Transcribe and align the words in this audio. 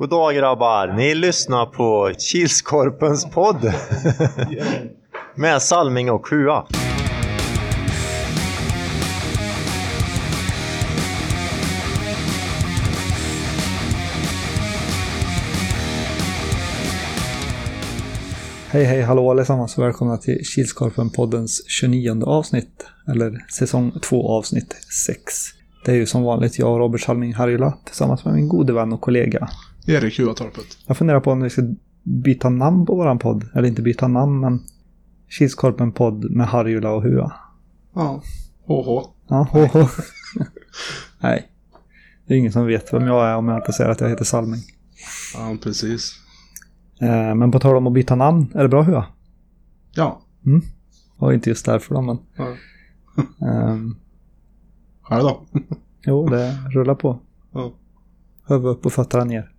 God 0.00 0.10
dag 0.10 0.34
grabbar! 0.34 0.86
Ni 0.96 1.14
lyssnar 1.14 1.66
på 1.66 2.12
Kilskorpens 2.18 3.30
podd 3.30 3.72
med 5.34 5.62
Salming 5.62 6.10
och 6.10 6.28
Hua. 6.28 6.66
Hej 18.70 18.84
hej 18.84 19.02
hallå 19.02 19.30
allesammans 19.30 19.78
och 19.78 19.84
välkomna 19.84 20.16
till 20.16 20.40
Kilskorpen-poddens 20.56 21.60
29 21.66 22.24
avsnitt. 22.24 22.86
Eller 23.08 23.44
säsong 23.58 23.92
2 24.02 24.28
avsnitt 24.28 24.76
6. 25.06 25.22
Det 25.84 25.92
är 25.92 25.96
ju 25.96 26.06
som 26.06 26.22
vanligt 26.22 26.58
jag, 26.58 26.80
Robert 26.80 27.00
Salming 27.00 27.34
Harjula, 27.34 27.78
tillsammans 27.84 28.24
med 28.24 28.34
min 28.34 28.48
gode 28.48 28.72
vän 28.72 28.92
och 28.92 29.00
kollega. 29.00 29.48
Erik 29.86 30.18
Huatorpet. 30.18 30.78
Jag 30.86 30.96
funderar 30.96 31.20
på 31.20 31.30
om 31.32 31.40
vi 31.42 31.50
ska 31.50 31.62
byta 32.02 32.48
namn 32.50 32.86
på 32.86 32.94
våran 32.96 33.18
podd. 33.18 33.48
Eller 33.54 33.68
inte 33.68 33.82
byta 33.82 34.08
namn, 34.08 34.40
men 34.40 34.60
Kilskorpen-podd 35.28 36.30
med 36.30 36.46
Harjula 36.46 36.92
och 36.92 37.02
Hua. 37.02 37.32
Ja. 37.94 38.22
HH. 38.66 39.08
Ja, 39.28 39.46
hoho. 39.52 39.88
Nej. 41.20 41.50
Det 42.26 42.34
är 42.34 42.38
ingen 42.38 42.52
som 42.52 42.66
vet 42.66 42.92
vem 42.92 43.06
jag 43.06 43.28
är 43.28 43.36
om 43.36 43.48
jag 43.48 43.58
inte 43.58 43.72
säger 43.72 43.90
att 43.90 44.00
jag 44.00 44.08
heter 44.08 44.24
Salming. 44.24 44.60
Ja, 45.34 45.56
precis. 45.62 46.12
Eh, 47.00 47.34
Men 47.34 47.50
på 47.50 47.58
tal 47.60 47.76
om 47.76 47.86
att 47.86 47.92
byta 47.92 48.14
namn, 48.14 48.46
är 48.54 48.62
det 48.62 48.68
bra 48.68 48.82
Hua? 48.82 49.06
Ja. 49.94 50.20
Och 51.16 51.34
inte 51.34 51.48
just 51.50 51.66
därför 51.66 51.94
då, 51.94 52.02
men... 52.02 52.18
ja. 52.36 52.56
Själv 55.02 55.22
då? 55.22 55.40
jo, 56.06 56.28
det 56.28 56.58
rullar 56.70 56.94
på. 56.94 57.18
Ja. 57.52 57.72
Huvud 58.46 58.66
upp 58.66 58.86
och 58.86 58.92
fötterna 58.92 59.24
ner. 59.24 59.52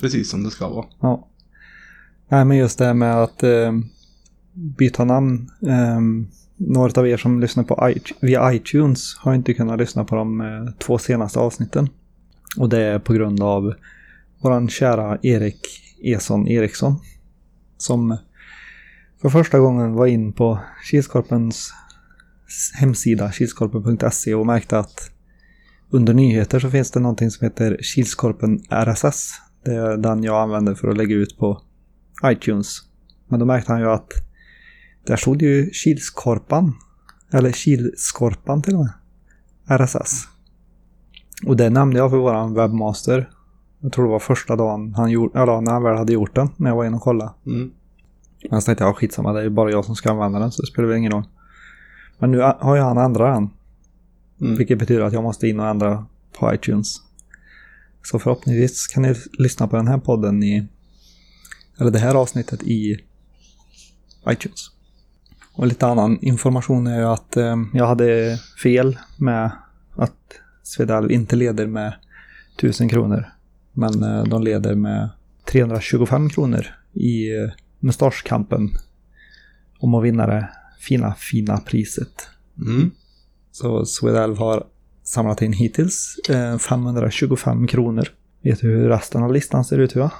Precis 0.00 0.30
som 0.30 0.42
det 0.44 0.50
ska 0.50 0.68
vara. 0.68 0.86
Ja. 1.00 1.28
Nej, 2.28 2.44
men 2.44 2.56
just 2.56 2.78
det 2.78 2.84
här 2.84 2.94
med 2.94 3.16
att 3.22 3.42
eh, 3.42 3.72
byta 4.52 5.04
namn. 5.04 5.50
Eh, 5.66 6.00
några 6.56 7.00
av 7.00 7.08
er 7.08 7.16
som 7.16 7.40
lyssnar 7.40 7.64
på 7.64 7.90
I- 7.90 8.02
via 8.20 8.52
iTunes 8.54 9.16
har 9.18 9.34
inte 9.34 9.54
kunnat 9.54 9.78
lyssna 9.78 10.04
på 10.04 10.14
de 10.14 10.40
eh, 10.40 10.46
två 10.78 10.98
senaste 10.98 11.38
avsnitten. 11.38 11.88
Och 12.56 12.68
det 12.68 12.80
är 12.82 12.98
på 12.98 13.12
grund 13.12 13.42
av 13.42 13.74
våran 14.40 14.68
kära 14.68 15.18
Erik 15.22 15.60
Eson 16.02 16.48
Eriksson. 16.48 16.94
Som 17.76 18.16
för 19.22 19.28
första 19.28 19.58
gången 19.58 19.92
var 19.92 20.06
in 20.06 20.32
på 20.32 20.58
Kilskorpens 20.90 21.72
hemsida 22.74 23.32
kilskorpen.se 23.32 24.34
och 24.34 24.46
märkte 24.46 24.78
att 24.78 25.10
under 25.90 26.14
nyheter 26.14 26.60
så 26.60 26.70
finns 26.70 26.90
det 26.90 27.00
någonting 27.00 27.30
som 27.30 27.44
heter 27.44 27.78
Kilskorpen 27.82 28.60
RSS. 28.70 29.30
Det 29.64 29.74
är 29.74 29.96
den 29.96 30.22
jag 30.22 30.42
använder 30.42 30.74
för 30.74 30.88
att 30.88 30.96
lägga 30.96 31.14
ut 31.14 31.38
på 31.38 31.60
iTunes. 32.24 32.78
Men 33.28 33.40
då 33.40 33.46
märkte 33.46 33.72
han 33.72 33.80
ju 33.80 33.90
att 33.90 34.12
där 35.06 35.16
stod 35.16 35.42
ju 35.42 35.70
Kilskorpan. 35.70 36.72
Eller 37.32 37.52
Kilskorpan 37.52 38.62
till 38.62 38.74
och 38.74 38.80
med. 38.80 38.92
RSS. 39.80 40.28
Och 41.46 41.56
det 41.56 41.70
nämnde 41.70 41.98
jag 41.98 42.10
för 42.10 42.16
våran 42.16 42.54
webbmaster. 42.54 43.30
Jag 43.80 43.92
tror 43.92 44.04
det 44.04 44.10
var 44.10 44.18
första 44.18 44.56
dagen 44.56 44.94
han 44.94 45.10
gjorde, 45.10 45.42
eller 45.42 45.60
när 45.60 45.72
han 45.72 45.82
väl 45.82 45.96
hade 45.96 46.12
gjort 46.12 46.34
den, 46.34 46.48
när 46.56 46.70
jag 46.70 46.76
var 46.76 46.84
inne 46.84 46.96
och 46.96 47.02
kollade. 47.02 47.30
Mm. 47.46 47.70
Men 48.50 48.60
så 48.60 48.66
tänkte 48.66 48.84
jag, 48.84 48.90
ja, 48.90 48.94
skitsamma, 48.94 49.32
det 49.32 49.40
är 49.40 49.44
ju 49.44 49.50
bara 49.50 49.70
jag 49.70 49.84
som 49.84 49.96
ska 49.96 50.10
använda 50.10 50.38
den 50.38 50.52
så 50.52 50.62
det 50.62 50.66
spelar 50.66 50.88
väl 50.88 50.98
ingen 50.98 51.12
roll. 51.12 51.24
Men 52.18 52.30
nu 52.30 52.40
har 52.40 52.76
ju 52.76 52.82
han 52.82 52.98
ändrat 52.98 53.36
den. 53.36 53.50
Mm. 54.40 54.58
Vilket 54.58 54.78
betyder 54.78 55.02
att 55.02 55.12
jag 55.12 55.22
måste 55.22 55.48
in 55.48 55.60
och 55.60 55.66
ändra 55.66 56.06
på 56.38 56.54
iTunes. 56.54 56.96
Så 58.04 58.18
förhoppningsvis 58.18 58.86
kan 58.86 59.02
ni 59.02 59.14
lyssna 59.38 59.68
på 59.68 59.76
den 59.76 59.88
här 59.88 59.98
podden 59.98 60.42
i... 60.42 60.66
Eller 61.78 61.90
det 61.90 61.98
här 61.98 62.14
avsnittet 62.14 62.62
i 62.62 63.00
iTunes. 64.28 64.70
Och 65.54 65.66
lite 65.66 65.86
annan 65.86 66.18
information 66.20 66.86
är 66.86 66.98
ju 66.98 67.04
att 67.04 67.36
eh, 67.36 67.56
jag 67.72 67.86
hade 67.86 68.38
fel 68.62 68.98
med 69.16 69.50
att 69.96 70.40
Svedal 70.62 71.10
inte 71.10 71.36
leder 71.36 71.66
med 71.66 71.94
1000 72.58 72.88
kronor. 72.88 73.28
Men 73.72 74.02
eh, 74.02 74.24
de 74.24 74.42
leder 74.42 74.74
med 74.74 75.08
325 75.52 76.30
kronor 76.30 76.66
i 76.92 77.36
eh, 77.36 77.50
mustaschkampen. 77.78 78.70
Om 79.78 79.94
att 79.94 80.04
vinna 80.04 80.26
det 80.26 80.48
fina, 80.78 81.14
fina 81.14 81.58
priset. 81.58 82.28
Mm. 82.58 82.90
Så 83.52 83.86
Swedell 83.86 84.36
har 84.36 84.66
samlat 85.04 85.42
in 85.42 85.52
hittills 85.52 86.18
eh, 86.28 86.58
525 86.58 87.66
kronor. 87.66 88.08
Vet 88.42 88.60
du 88.60 88.66
hur 88.66 88.88
resten 88.88 89.22
av 89.22 89.32
listan 89.32 89.64
ser 89.64 89.78
ut? 89.78 89.96
Va? 89.96 90.10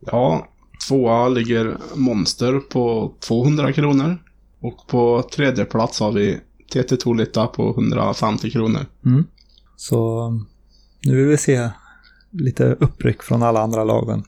Ja, 0.00 0.48
tvåa 0.88 1.28
ligger 1.28 1.76
Monster 1.94 2.58
på 2.58 3.12
200 3.20 3.72
kronor. 3.72 4.18
Och 4.60 4.86
på 4.86 5.28
tredje 5.32 5.64
plats 5.64 6.00
har 6.00 6.12
vi 6.12 6.40
TT 6.72 6.96
Tolita 6.96 7.46
på 7.46 7.70
150 7.70 8.50
kronor. 8.50 8.86
Mm. 9.04 9.24
Så 9.76 10.30
nu 11.02 11.16
vill 11.16 11.26
vi 11.26 11.36
se 11.36 11.70
lite 12.30 12.64
uppryck 12.64 13.22
från 13.22 13.42
alla 13.42 13.60
andra 13.60 13.84
lagen. 13.84 14.24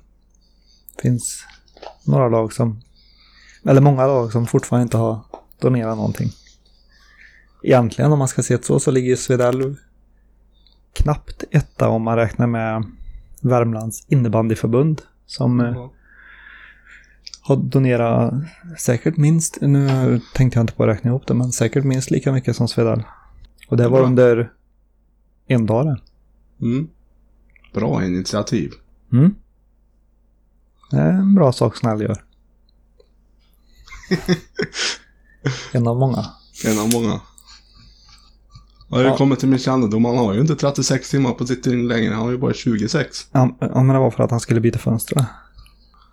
Det 0.97 1.03
finns 1.03 1.45
några 2.05 2.29
lag 2.29 2.53
som, 2.53 2.81
eller 3.65 3.81
många 3.81 4.07
lag 4.07 4.33
som 4.33 4.47
fortfarande 4.47 4.83
inte 4.83 4.97
har 4.97 5.21
donerat 5.61 5.97
någonting. 5.97 6.31
Egentligen 7.67 8.13
om 8.13 8.19
man 8.19 8.29
ska 8.29 8.43
se 8.43 8.57
det 8.57 8.65
så, 8.65 8.81
så 8.81 8.91
ligger 8.91 9.09
ju 9.09 9.17
Svedell 9.17 9.77
knappt 10.93 11.45
etta 11.51 11.89
om 11.89 12.03
man 12.03 12.17
räknar 12.17 12.47
med 12.47 12.85
Värmlands 13.41 14.05
innebandyförbund 14.09 15.03
som 15.27 15.59
Ja. 15.61 15.93
har 17.41 17.57
donerat 17.57 18.35
säkert 18.79 19.17
minst, 19.17 19.59
nu 19.61 20.21
tänkte 20.35 20.59
jag 20.59 20.63
inte 20.63 20.73
på 20.73 20.83
att 20.83 20.89
räkna 20.89 21.11
ihop 21.11 21.27
det, 21.27 21.35
men 21.35 21.53
säkert 21.53 21.85
minst 21.85 22.11
lika 22.11 22.33
mycket 22.33 22.57
som 22.57 22.69
Svedal. 22.69 23.03
Och 23.69 23.77
det 23.77 23.89
var 23.89 23.99
Bra. 23.99 24.07
under 24.07 24.53
en 25.47 25.67
dag. 25.67 25.97
Mm. 26.61 26.89
Bra 27.75 28.05
initiativ. 28.05 28.73
Mm. 29.13 29.35
Det 30.91 30.97
är 30.97 31.11
en 31.13 31.35
bra 31.35 31.53
sak 31.53 31.77
Snäll 31.77 32.01
gör. 32.03 32.25
en 35.73 35.87
av 35.89 35.97
många. 35.97 36.27
En 36.65 36.79
av 36.79 36.93
många. 36.93 37.21
Har 38.91 39.03
det 39.03 39.09
Ja. 39.09 39.17
kommit 39.17 39.39
till 39.39 39.49
min 39.49 39.59
kännedom, 39.59 40.05
han 40.05 40.17
har 40.17 40.35
ju 40.35 40.41
inte 40.41 40.55
36 40.57 41.11
timmar 41.11 41.33
på 41.33 41.47
sitt 41.47 41.65
dygn 41.65 41.89
längre, 41.89 42.15
han 42.15 42.23
har 42.23 42.31
ju 42.31 42.39
bara 42.39 42.53
26. 42.55 43.29
Ja, 43.33 43.57
ja, 43.61 43.83
men 43.83 43.89
det 43.89 43.99
var 43.99 44.11
för 44.11 44.23
att 44.25 44.31
han 44.31 44.41
skulle 44.41 44.61
byta 44.61 44.79
fönster. 44.79 45.25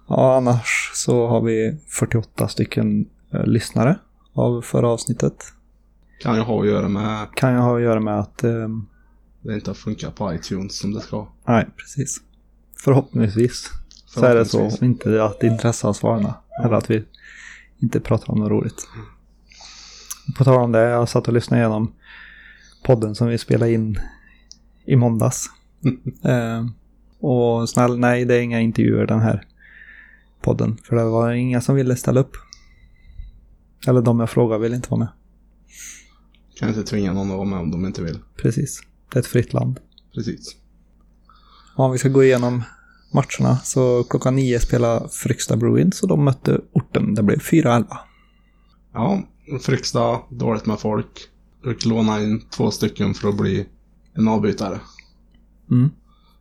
Ja, 0.07 0.35
annars 0.37 0.91
så 0.93 1.27
har 1.27 1.41
vi 1.41 1.77
48 1.89 2.47
stycken 2.47 3.05
eh, 3.33 3.45
lyssnare 3.45 3.99
av 4.33 4.61
förra 4.61 4.87
avsnittet. 4.89 5.33
Kan 6.21 6.35
ju 6.35 6.41
ha 6.41 6.61
att 6.61 6.67
göra 6.67 6.89
med 6.89 7.27
Kan 7.35 7.53
ju 7.53 7.59
ha 7.59 7.75
att 7.77 7.81
göra 7.83 7.99
med 7.99 8.19
att 8.19 8.43
eh, 8.43 8.67
det 9.41 9.53
inte 9.53 9.69
har 9.69 9.75
funkat 9.75 10.15
på 10.15 10.33
iTunes 10.33 10.77
som 10.79 10.93
det 10.93 11.01
ska. 11.01 11.27
Nej, 11.47 11.67
precis. 11.77 12.17
Förhoppningsvis 12.83 13.69
så 14.05 14.25
är 14.25 14.35
det 14.35 14.45
så. 14.45 14.51
Förhoppningsvis. 14.57 14.81
Inte 14.83 15.23
att 15.23 15.43
intresse 15.43 15.87
har 15.87 15.93
svalnat. 15.93 16.43
Eller 16.63 16.73
att 16.75 16.89
vi 16.89 17.03
inte 17.81 17.99
pratar 17.99 18.33
om 18.33 18.39
något 18.39 18.49
roligt. 18.51 18.87
På 20.37 20.43
tal 20.43 20.63
om 20.63 20.71
det, 20.71 20.79
jag 20.81 21.09
satt 21.09 21.27
och 21.27 21.33
lyssnade 21.33 21.61
igenom 21.61 21.91
podden 22.83 23.15
som 23.15 23.27
vi 23.27 23.37
spelade 23.37 23.71
in 23.73 23.99
i 24.85 24.95
måndags. 24.95 25.45
eh, 26.23 26.65
och 27.19 27.69
snäll, 27.69 27.99
nej 27.99 28.25
det 28.25 28.35
är 28.35 28.41
inga 28.41 28.61
intervjuer 28.61 29.07
den 29.07 29.19
här 29.19 29.47
podden. 30.41 30.77
För 30.83 30.95
det 30.95 31.03
var 31.03 31.31
inga 31.31 31.61
som 31.61 31.75
ville 31.75 31.95
ställa 31.95 32.19
upp. 32.19 32.31
Eller 33.87 34.01
de 34.01 34.19
jag 34.19 34.29
frågade 34.29 34.61
ville 34.61 34.75
inte 34.75 34.89
vara 34.89 34.99
med. 34.99 35.07
Kan 36.59 36.69
inte 36.69 36.83
tvinga 36.83 37.13
någon 37.13 37.31
att 37.31 37.37
vara 37.37 37.47
med 37.47 37.59
om 37.59 37.71
de 37.71 37.85
inte 37.85 38.03
vill. 38.03 38.19
Precis. 38.41 38.81
Det 39.11 39.19
är 39.19 39.21
ett 39.21 39.27
fritt 39.27 39.53
land. 39.53 39.79
Precis. 40.13 40.55
Om 41.75 41.91
vi 41.91 41.97
ska 41.97 42.09
gå 42.09 42.23
igenom 42.23 42.63
matcherna 43.13 43.57
så 43.57 44.03
klockan 44.03 44.35
nio 44.35 44.59
spelar 44.59 45.07
Fryksta 45.07 45.57
Bruins 45.57 46.01
och 46.01 46.07
de 46.07 46.23
mötte 46.23 46.61
orten. 46.71 47.13
Det 47.13 47.23
blev 47.23 47.39
4-11. 47.39 47.85
Ja, 48.93 49.21
Frykstad, 49.61 50.19
dåligt 50.29 50.65
med 50.65 50.79
folk. 50.79 51.29
Och 51.65 51.85
låna 51.85 52.21
in 52.23 52.41
två 52.49 52.71
stycken 52.71 53.13
för 53.13 53.29
att 53.29 53.37
bli 53.37 53.65
en 54.13 54.27
avbytare. 54.27 54.79
Mm. 55.71 55.89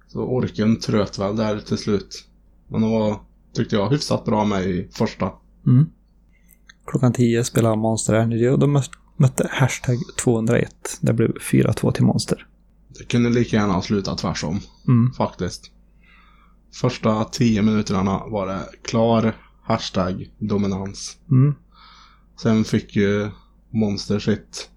Så 0.09 0.21
orken 0.21 0.81
tröt 0.81 1.19
väl 1.19 1.37
där 1.37 1.61
till 1.61 1.79
slut. 1.79 2.29
Men 2.69 2.81
de 2.81 2.91
var, 2.91 3.21
tyckte 3.55 3.77
jag, 3.77 3.91
hyfsat 3.91 4.25
bra 4.25 4.45
med 4.45 4.65
i 4.67 4.89
första. 4.93 5.33
Mm. 5.67 5.87
Klockan 6.87 7.13
10 7.13 7.45
spelar 7.45 7.77
Monster 7.77 8.15
Energy 8.15 8.49
och 8.49 8.59
de 8.59 8.77
mö- 8.77 8.91
mötte 9.17 9.49
hashtag 9.53 9.97
201. 10.25 10.99
Det 11.01 11.13
blev 11.13 11.33
4-2 11.39 11.93
till 11.93 12.05
Monster. 12.05 12.47
Det 12.99 13.05
kunde 13.05 13.31
lika 13.31 13.57
gärna 13.57 13.73
ha 13.73 13.83
slutat 13.83 14.19
tvärsom, 14.19 14.61
Mm. 14.89 15.13
faktiskt. 15.13 15.71
Första 16.75 17.25
tio 17.25 17.63
minuterna 17.63 18.19
var 18.27 18.47
det 18.47 18.61
klar 18.85 19.37
hashtag 19.63 20.31
dominans. 20.39 21.17
Mm. 21.31 21.55
Sen 22.43 22.65
fick 22.65 22.97
ju 22.97 23.31
Monster 23.71 24.19
sitt 24.19 24.71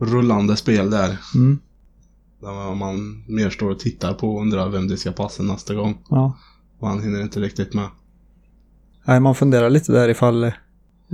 rullande 0.00 0.56
spel 0.56 0.90
där. 0.90 1.18
Mm. 1.34 1.58
Där 2.40 2.74
man 2.74 3.24
mer 3.28 3.50
står 3.50 3.70
och 3.70 3.78
tittar 3.78 4.14
på 4.14 4.34
och 4.34 4.40
undrar 4.40 4.68
vem 4.68 4.88
det 4.88 4.96
ska 4.96 5.12
passa 5.12 5.42
nästa 5.42 5.74
gång. 5.74 5.98
Ja. 6.08 6.36
Han 6.80 7.02
hinner 7.02 7.22
inte 7.22 7.40
riktigt 7.40 7.74
med. 7.74 7.88
Nej, 9.04 9.20
man 9.20 9.34
funderar 9.34 9.70
lite 9.70 9.92
där 9.92 10.08
ifall 10.08 10.44
eh, 10.44 10.52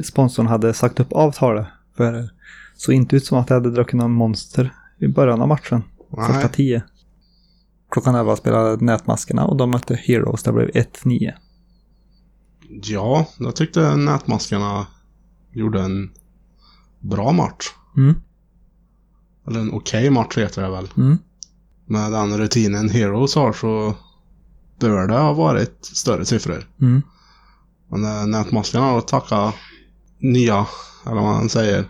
sponsorn 0.04 0.46
hade 0.46 0.74
sagt 0.74 1.00
upp 1.00 1.12
avtalet. 1.12 1.66
För 1.96 2.12
det 2.12 2.30
såg 2.76 2.94
inte 2.94 3.16
ut 3.16 3.24
som 3.24 3.38
att 3.38 3.48
det 3.48 3.54
hade 3.54 3.70
druckit 3.70 3.94
någon 3.94 4.12
monster 4.12 4.74
i 4.98 5.08
början 5.08 5.42
av 5.42 5.48
matchen. 5.48 5.82
Första 6.10 6.32
Nej. 6.32 6.48
tio. 6.52 6.82
Klockan 7.90 8.14
11 8.14 8.36
spelade 8.36 8.84
Nätmaskerna 8.84 9.46
och 9.46 9.56
de 9.56 9.70
mötte 9.70 9.94
Heroes. 9.94 10.42
Det 10.42 10.52
blev 10.52 10.68
1-9. 10.68 11.32
Ja, 12.82 13.26
jag 13.38 13.56
tyckte 13.56 13.96
nätmaskarna 13.96 14.86
gjorde 15.52 15.80
en 15.80 16.10
bra 17.00 17.32
match. 17.32 17.66
Mm. 17.96 18.14
Eller 19.46 19.60
en 19.60 19.72
okej 19.72 20.10
match 20.10 20.38
heter 20.38 20.62
det 20.62 20.70
väl. 20.70 20.88
Mm. 20.96 21.18
Med 21.86 22.12
den 22.12 22.38
rutinen 22.38 22.88
Heroes 22.88 23.34
har 23.34 23.52
så 23.52 23.94
bör 24.80 25.06
det 25.06 25.18
ha 25.18 25.32
varit 25.32 25.84
större 25.84 26.24
siffror. 26.24 26.68
Mm. 26.80 27.02
Men 27.88 28.04
äh, 28.04 28.26
nätmaskarna 28.26 28.86
har 28.86 28.98
att 28.98 29.08
tacka 29.08 29.52
nya, 30.18 30.66
eller 31.06 31.14
vad 31.14 31.24
man 31.24 31.48
säger, 31.48 31.84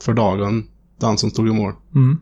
för 0.00 0.14
dagen. 0.14 0.68
Den 1.00 1.18
som 1.18 1.30
stod 1.30 1.48
i 1.48 1.52
mål. 1.52 1.72
Mm. 1.94 2.20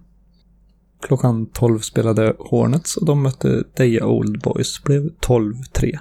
Klockan 1.03 1.47
12 1.47 1.79
spelade 1.79 2.35
Hornets 2.39 2.97
och 2.97 3.07
de 3.07 3.23
mötte 3.23 3.65
Deja 3.77 4.07
Old 4.07 4.43
Boys. 4.43 4.83
Blev 4.83 5.11
12-3. 5.21 5.99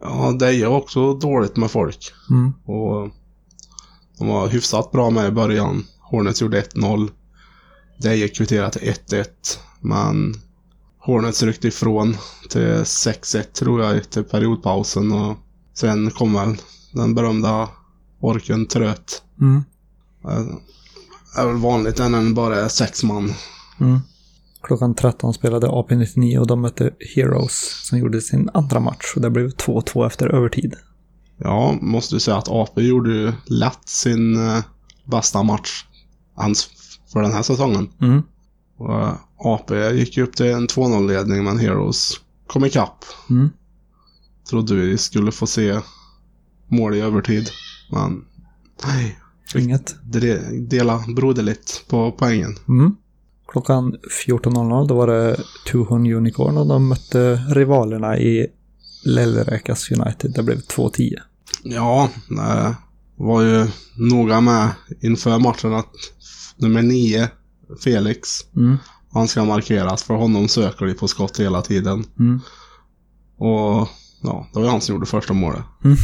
Ja, 0.00 0.36
det 0.38 0.54
är 0.54 0.66
också 0.66 1.14
dåligt 1.14 1.56
med 1.56 1.70
folk. 1.70 2.12
Mm. 2.30 2.52
Och 2.64 3.10
de 4.18 4.28
var 4.28 4.48
hyfsat 4.48 4.92
bra 4.92 5.10
med 5.10 5.28
i 5.28 5.30
början. 5.30 5.84
Hornets 6.00 6.42
gjorde 6.42 6.60
1-0. 6.60 7.10
Deje 7.98 8.28
kvitterade 8.28 8.70
till 8.70 8.92
1-1. 8.92 9.26
Men 9.80 10.34
Hornets 10.98 11.42
ryckte 11.42 11.68
ifrån 11.68 12.16
till 12.48 12.60
6-1 12.60 13.42
tror 13.42 13.82
jag 13.82 14.10
till 14.10 14.24
periodpausen. 14.24 15.12
Och 15.12 15.36
sen 15.74 16.10
kom 16.10 16.34
väl 16.34 16.56
den 16.92 17.14
berömda 17.14 17.68
orken 18.20 18.66
tröt. 18.66 19.22
Mm. 19.40 19.64
Det 21.34 21.40
är 21.40 21.46
väl 21.46 21.56
vanligt 21.56 21.98
när 21.98 22.10
den 22.10 22.34
bara 22.34 22.56
är 22.60 22.68
sex 22.68 23.04
man. 23.04 23.34
Mm. 23.80 24.00
Klockan 24.62 24.94
13 24.94 25.34
spelade 25.34 25.66
AP-99 25.66 26.38
och 26.38 26.46
de 26.46 26.60
mötte 26.60 26.90
Heroes 27.14 27.86
som 27.88 27.98
gjorde 27.98 28.20
sin 28.20 28.50
andra 28.54 28.80
match. 28.80 29.12
Och 29.16 29.22
det 29.22 29.30
blev 29.30 29.50
2-2 29.50 30.06
efter 30.06 30.28
övertid. 30.28 30.74
Ja, 31.36 31.78
måste 31.80 32.20
säga 32.20 32.36
att 32.36 32.48
AP 32.48 32.82
gjorde 32.82 33.10
ju 33.10 33.32
lätt 33.46 33.88
sin 33.88 34.48
eh, 34.48 34.62
bästa 35.04 35.42
match 35.42 35.84
ens 36.40 36.68
för 37.12 37.22
den 37.22 37.32
här 37.32 37.42
säsongen. 37.42 37.88
Mm. 38.00 38.22
Och 38.76 39.12
AP 39.36 39.90
gick 39.90 40.16
ju 40.16 40.22
upp 40.22 40.36
till 40.36 40.46
en 40.46 40.66
2-0-ledning 40.66 41.44
men 41.44 41.58
Heroes 41.58 42.20
kom 42.46 42.64
ikapp. 42.64 43.04
Mm. 43.30 43.50
Trodde 44.50 44.74
vi 44.74 44.98
skulle 44.98 45.32
få 45.32 45.46
se 45.46 45.80
mål 46.68 46.94
i 46.94 47.00
övertid. 47.00 47.50
Men 47.92 48.24
nej, 48.84 49.18
Inget. 49.54 49.96
dela 50.70 51.04
broderligt 51.16 51.84
på 51.88 52.12
poängen. 52.12 52.58
Mm. 52.68 52.96
Klockan 53.48 53.96
14.00 54.26 54.88
då 54.88 54.94
var 54.94 55.06
det 55.06 55.36
Tuhun 55.66 56.12
Unicorn 56.12 56.56
och 56.56 56.66
de 56.66 56.88
mötte 56.88 57.34
rivalerna 57.34 58.18
i 58.18 58.46
Lellräkas 59.04 59.90
United. 59.90 60.32
Det 60.34 60.42
blev 60.42 60.58
2-10. 60.58 61.14
Ja, 61.62 62.10
det 62.28 62.76
var 63.16 63.42
ju 63.42 63.66
noga 63.94 64.40
med 64.40 64.70
inför 65.00 65.38
matchen 65.38 65.74
att 65.74 65.92
nummer 66.58 66.82
nio, 66.82 67.28
Felix, 67.84 68.40
Mm. 68.56 68.76
han 69.12 69.28
ska 69.28 69.44
markeras. 69.44 70.02
För 70.02 70.14
honom 70.14 70.48
söker 70.48 70.86
de 70.86 70.94
på 70.94 71.08
skott 71.08 71.40
hela 71.40 71.62
tiden. 71.62 72.04
Mm. 72.18 72.40
Och 73.38 73.88
ja, 74.22 74.46
det 74.54 74.60
var 74.60 74.68
han 74.68 74.80
som 74.80 74.94
gjorde 74.94 75.06
första 75.06 75.32
målet. 75.34 75.62
Mm. 75.84 75.96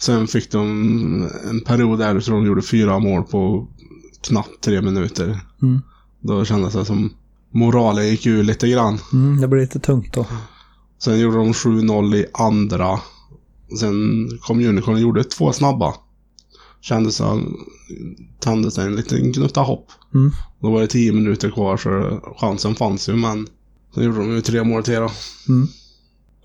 Sen 0.00 0.26
fick 0.26 0.50
de 0.52 0.62
en 1.50 1.60
period 1.60 1.98
där 1.98 2.20
tror 2.20 2.36
de 2.36 2.46
gjorde 2.46 2.62
fyra 2.62 2.98
mål 2.98 3.22
på 3.22 3.68
knappt 4.20 4.60
tre 4.64 4.82
minuter. 4.82 5.40
Mm. 5.62 5.82
Då 6.20 6.44
kändes 6.44 6.72
det 6.74 6.84
som 6.84 7.12
moralen 7.50 8.08
gick 8.08 8.26
ur 8.26 8.42
lite 8.42 8.68
grann. 8.68 8.98
Mm, 9.12 9.40
det 9.40 9.48
blev 9.48 9.60
lite 9.60 9.78
tungt 9.80 10.14
då. 10.14 10.26
Sen 10.98 11.18
gjorde 11.18 11.36
de 11.36 11.52
7-0 11.52 12.14
i 12.14 12.26
andra. 12.34 13.00
Sen 13.80 14.28
kom 14.40 14.60
Unicorn 14.64 14.94
och 14.94 15.00
gjorde 15.00 15.24
två 15.24 15.52
snabba. 15.52 15.94
Kändes 16.88 17.16
som 17.16 17.56
tändes 18.40 18.78
en 18.78 18.96
liten 18.96 19.32
gnutta 19.32 19.60
hopp. 19.60 19.86
Mm. 20.14 20.30
Då 20.60 20.70
var 20.70 20.80
det 20.80 20.86
tio 20.86 21.12
minuter 21.12 21.50
kvar 21.50 21.76
så 21.76 22.20
chansen 22.40 22.74
fanns 22.74 23.08
ju 23.08 23.16
men 23.16 23.46
sen 23.94 24.04
gjorde 24.04 24.18
de 24.18 24.34
ju 24.34 24.40
tre 24.40 24.64
mål 24.64 24.82
till 24.82 24.94
då. 24.94 25.10
Mm. 25.48 25.68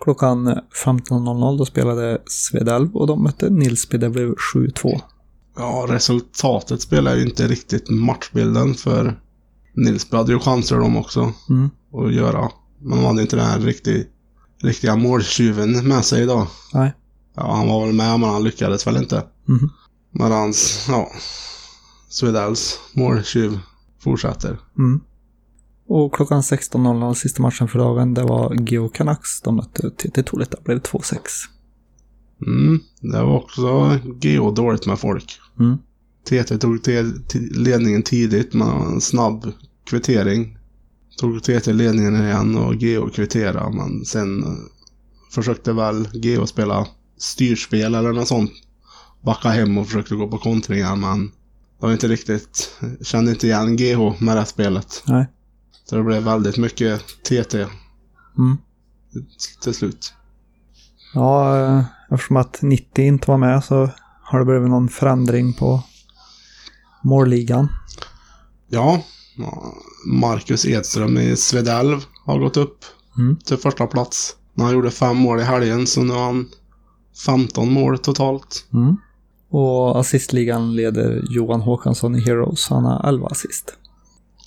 Klockan 0.04 0.48
15.00 0.86 1.58
då 1.58 1.66
spelade 1.66 2.22
Svedalv 2.26 2.96
och 2.96 3.08
de 3.08 3.24
mötte 3.24 3.50
Nilsby. 3.50 3.98
Det 3.98 4.10
blev 4.10 4.36
7-2. 4.54 5.02
Ja, 5.58 5.86
resultatet 5.90 6.82
spelar 6.82 7.16
ju 7.16 7.24
inte 7.24 7.48
riktigt 7.48 7.90
matchbilden 7.90 8.74
för 8.74 9.20
Nils 9.74 10.12
hade 10.12 10.32
ju 10.32 10.40
chanser 10.40 10.78
de 10.78 10.98
också 10.98 11.34
Mm. 11.50 11.70
att 11.94 12.14
göra. 12.14 12.52
Men 12.80 12.98
de 12.98 13.06
hade 13.06 13.22
inte 13.22 13.36
den 13.36 13.46
här 13.46 13.60
riktig, 13.60 14.08
riktiga 14.62 14.96
måltjuven 14.96 15.88
med 15.88 16.06
sig 16.06 16.24
idag. 16.24 16.48
Nej. 16.74 16.94
Ja, 17.36 17.56
han 17.56 17.68
var 17.68 17.86
väl 17.86 17.96
med 17.96 18.20
men 18.20 18.30
han 18.30 18.44
lyckades 18.44 18.88
väl 18.88 18.98
inte. 18.98 19.24
Mhm. 20.12 20.24
Medans, 20.24 20.86
ja, 20.90 21.12
Svedals 22.10 22.80
måltjuv 22.94 23.60
fortsätter. 24.00 24.60
Mm. 24.78 25.02
Och 25.88 26.14
klockan 26.14 26.42
16.00 26.42 27.14
sista 27.14 27.42
matchen 27.42 27.68
för 27.68 27.80
dagen, 27.80 28.14
det 28.14 28.24
var 28.24 28.70
Geo 28.70 28.90
Canucks. 28.90 29.42
De 29.42 29.56
mötte 29.56 29.90
TT 29.90 30.24
Tolita. 30.24 30.58
Det 30.58 30.64
blev 30.64 30.80
2-6. 30.82 31.18
Mm, 32.48 32.80
det 33.02 33.24
var 33.24 33.36
också 33.36 34.00
Geo 34.22 34.52
dåligt 34.52 34.86
med 34.86 35.00
folk. 35.00 35.40
Mm. 35.60 35.78
TT 36.26 36.58
tog 36.58 36.80
ledningen 37.52 38.04
tidigt 38.04 38.54
med 38.54 38.68
en 38.68 39.02
snabb 39.02 39.52
kvittering. 39.90 40.58
Tog 41.18 41.44
TT 41.44 41.74
ledningen 41.74 42.16
igen 42.16 42.58
och 42.58 42.76
Geo 42.76 43.10
kvitterade 43.10 43.76
men 43.76 44.06
sen 44.06 44.44
försökte 45.32 45.74
väl 45.74 46.08
Geo 46.14 46.48
spela 46.48 46.88
styrspel 47.18 47.96
eller 47.96 48.14
något 48.14 48.28
sånt. 48.28 48.52
Backa 49.22 49.50
hem 49.50 49.78
och 49.78 49.86
försökte 49.88 50.16
gå 50.16 50.28
på 50.28 50.38
kontringar 50.38 50.96
men 50.96 51.28
det 51.80 51.86
var 51.86 51.92
inte 51.92 52.08
riktigt, 52.08 52.80
kände 53.02 53.32
inte 53.32 53.48
igen 53.48 53.76
GH 53.78 54.22
med 54.24 54.38
det 54.38 54.46
spelet. 54.46 55.04
Nej. 55.08 55.26
Så 55.86 55.96
det 55.98 56.04
blev 56.04 56.24
väldigt 56.24 56.58
mycket 56.58 57.02
TT 57.24 57.68
Mm. 58.38 58.58
till 59.64 59.74
slut. 59.74 60.14
Ja, 61.14 61.60
eh, 61.60 61.84
eftersom 62.12 62.38
att 62.38 62.62
90 62.62 63.06
inte 63.06 63.32
var 63.32 63.38
med 63.38 63.64
så 63.64 63.90
har 64.24 64.40
det 64.40 64.46
blivit 64.46 64.70
någon 64.70 64.90
förändring 64.90 65.54
på 65.54 65.84
målligan. 67.04 67.68
Ja, 68.70 69.04
Marcus 70.08 70.66
Edström 70.66 71.18
i 71.18 71.36
Svedalv 71.38 72.06
har 72.26 72.40
gått 72.40 72.58
upp 72.58 72.78
Mm. 73.18 73.38
till 73.38 73.58
första 73.58 73.88
plats. 73.88 74.36
Han 74.58 74.72
gjorde 74.74 74.92
fem 74.92 75.18
mål 75.18 75.40
i 75.40 75.44
helgen 75.44 75.88
så 75.88 76.04
nu 76.04 76.14
har 76.14 76.24
han 76.26 76.50
15 77.26 77.74
mål 77.74 77.98
totalt. 77.98 78.66
Mm. 78.74 78.98
Och 79.52 80.00
assistligan 80.00 80.76
leder 80.76 81.24
Johan 81.30 81.62
Håkansson 81.62 82.16
i 82.16 82.20
Heroes. 82.20 82.70
Han 82.70 82.86
har 82.86 83.10
11 83.10 83.28
assist. 83.28 83.74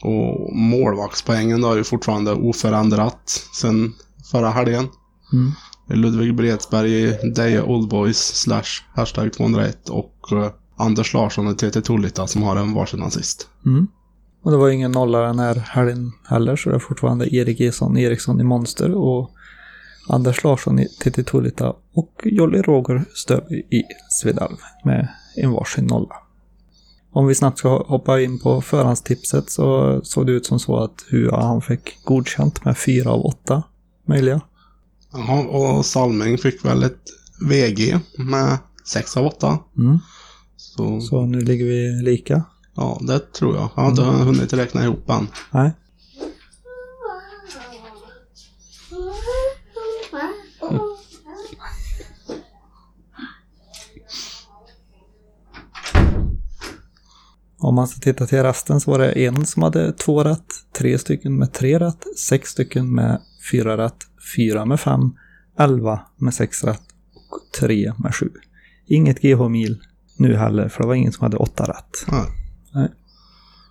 Och 0.03 0.57
målvaktspoängen 0.57 1.61
då 1.61 1.73
är 1.73 1.77
ju 1.77 1.85
fortfarande 1.85 2.33
oförändrat 2.33 3.49
sen 3.61 3.93
förra 4.31 4.51
helgen. 4.51 4.89
Mm. 5.33 5.53
Ludvig 5.87 6.35
Bredsberg 6.35 6.93
i 6.93 7.31
Deje 7.35 7.63
Oldboys 7.63 8.19
slash 8.19 8.83
hashtag 8.95 9.33
201 9.33 9.89
och 9.89 10.33
eh, 10.33 10.51
Anders 10.77 11.15
Larsson 11.15 11.49
i 11.49 11.55
TT 11.55 11.81
Tolita 11.81 12.27
som 12.27 12.43
har 12.43 12.57
en 12.57 12.75
varsin 12.75 13.03
assist. 13.03 13.49
Mm. 13.67 13.87
Och 14.43 14.51
det 14.51 14.57
var 14.57 14.69
ingen 14.69 14.93
nollare 14.93 15.27
den 15.27 15.39
här 15.39 15.55
helgen 15.55 16.13
heller, 16.25 16.57
så 16.57 16.71
det 16.71 16.75
är 16.75 16.79
fortfarande 16.79 17.35
Erik 17.35 17.61
Eson 17.61 17.97
Eriksson 17.97 18.41
i 18.41 18.45
Monster 18.45 18.95
och 18.95 19.31
Anders 20.09 20.45
Larsson 20.45 20.79
i 20.79 20.89
TT 20.89 21.23
Tolita 21.23 21.75
och 21.95 22.21
Jolly 22.25 22.59
Roger 22.63 23.05
Stövy 23.15 23.57
i 23.59 23.83
Svedalv 24.11 24.57
med 24.85 25.09
en 25.37 25.51
varsin 25.51 25.87
nolla. 25.87 26.15
Om 27.13 27.27
vi 27.27 27.35
snabbt 27.35 27.59
ska 27.59 27.83
hoppa 27.83 28.21
in 28.21 28.39
på 28.39 28.61
förhandstipset 28.61 29.51
så 29.51 30.01
såg 30.05 30.27
det 30.27 30.33
ut 30.33 30.47
som 30.47 30.61
så 30.61 30.77
att 30.77 31.05
Hua 31.11 31.43
han 31.43 31.63
fick 31.63 32.05
godkänt 32.05 32.65
med 32.65 32.79
fyra 32.79 33.11
av 33.11 33.27
åtta 33.27 33.63
möjliga. 34.09 34.41
Jaha, 35.13 35.43
och 35.45 35.87
Salming 35.87 36.39
fick 36.39 36.65
väl 36.65 36.83
ett 36.83 37.01
VG 37.51 37.99
med 38.19 38.59
6 38.87 39.17
av 39.17 39.27
8. 39.27 39.59
Mm. 39.79 39.99
Så, 40.57 41.01
Så 41.01 41.27
nu 41.27 41.41
ligger 41.41 41.65
vi 41.65 42.03
lika. 42.03 42.45
ja, 42.77 42.99
det 43.01 43.33
tror 43.33 43.57
jag. 43.57 43.69
Jag 43.75 43.83
har 43.83 43.91
inte 43.91 44.03
hunnit 44.03 44.53
räkna 44.53 44.85
ihop 44.85 45.11
än. 45.11 45.27
Nej. 45.51 45.73
Om 57.65 57.75
man 57.75 57.89
ska 57.89 58.01
titta 58.01 58.27
till 58.27 58.43
resten 58.43 58.81
så 58.81 58.91
var 58.91 58.99
det 58.99 59.13
en 59.13 59.47
som 59.47 59.63
hade 59.63 59.93
två 59.93 60.25
rätt, 60.25 60.47
tre 60.73 60.99
stycken 60.99 61.37
med 61.37 61.53
tre 61.53 61.79
rätt, 61.79 62.19
sex 62.19 62.49
stycken 62.49 62.95
med 62.95 63.21
fyra 63.51 63.77
rätt, 63.77 63.97
fyra 64.37 64.65
med 64.65 64.81
fem, 64.81 65.13
elva 65.59 66.01
med 66.17 66.35
sex 66.35 66.65
rätt 66.65 66.83
och 67.31 67.59
tre 67.61 67.93
med 67.99 68.15
sju. 68.15 68.31
Inget 68.87 69.21
GH-mil 69.21 69.83
nu 70.17 70.37
heller, 70.37 70.69
för 70.69 70.83
det 70.83 70.87
var 70.87 70.95
ingen 70.95 71.13
som 71.13 71.23
hade 71.23 71.37
åtta 71.37 71.65
rätt. 71.65 72.07
Ja. 72.07 72.27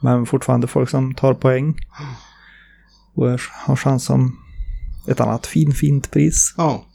Men 0.01 0.25
fortfarande 0.25 0.67
folk 0.67 0.89
som 0.89 1.15
tar 1.15 1.33
poäng 1.33 1.75
och 3.13 3.39
har 3.51 3.75
chans 3.75 4.09
om 4.09 4.37
ett 5.07 5.19
annat 5.19 5.45
fin, 5.45 5.71
fint 5.71 6.11
pris. 6.11 6.53
Ja, 6.57 6.85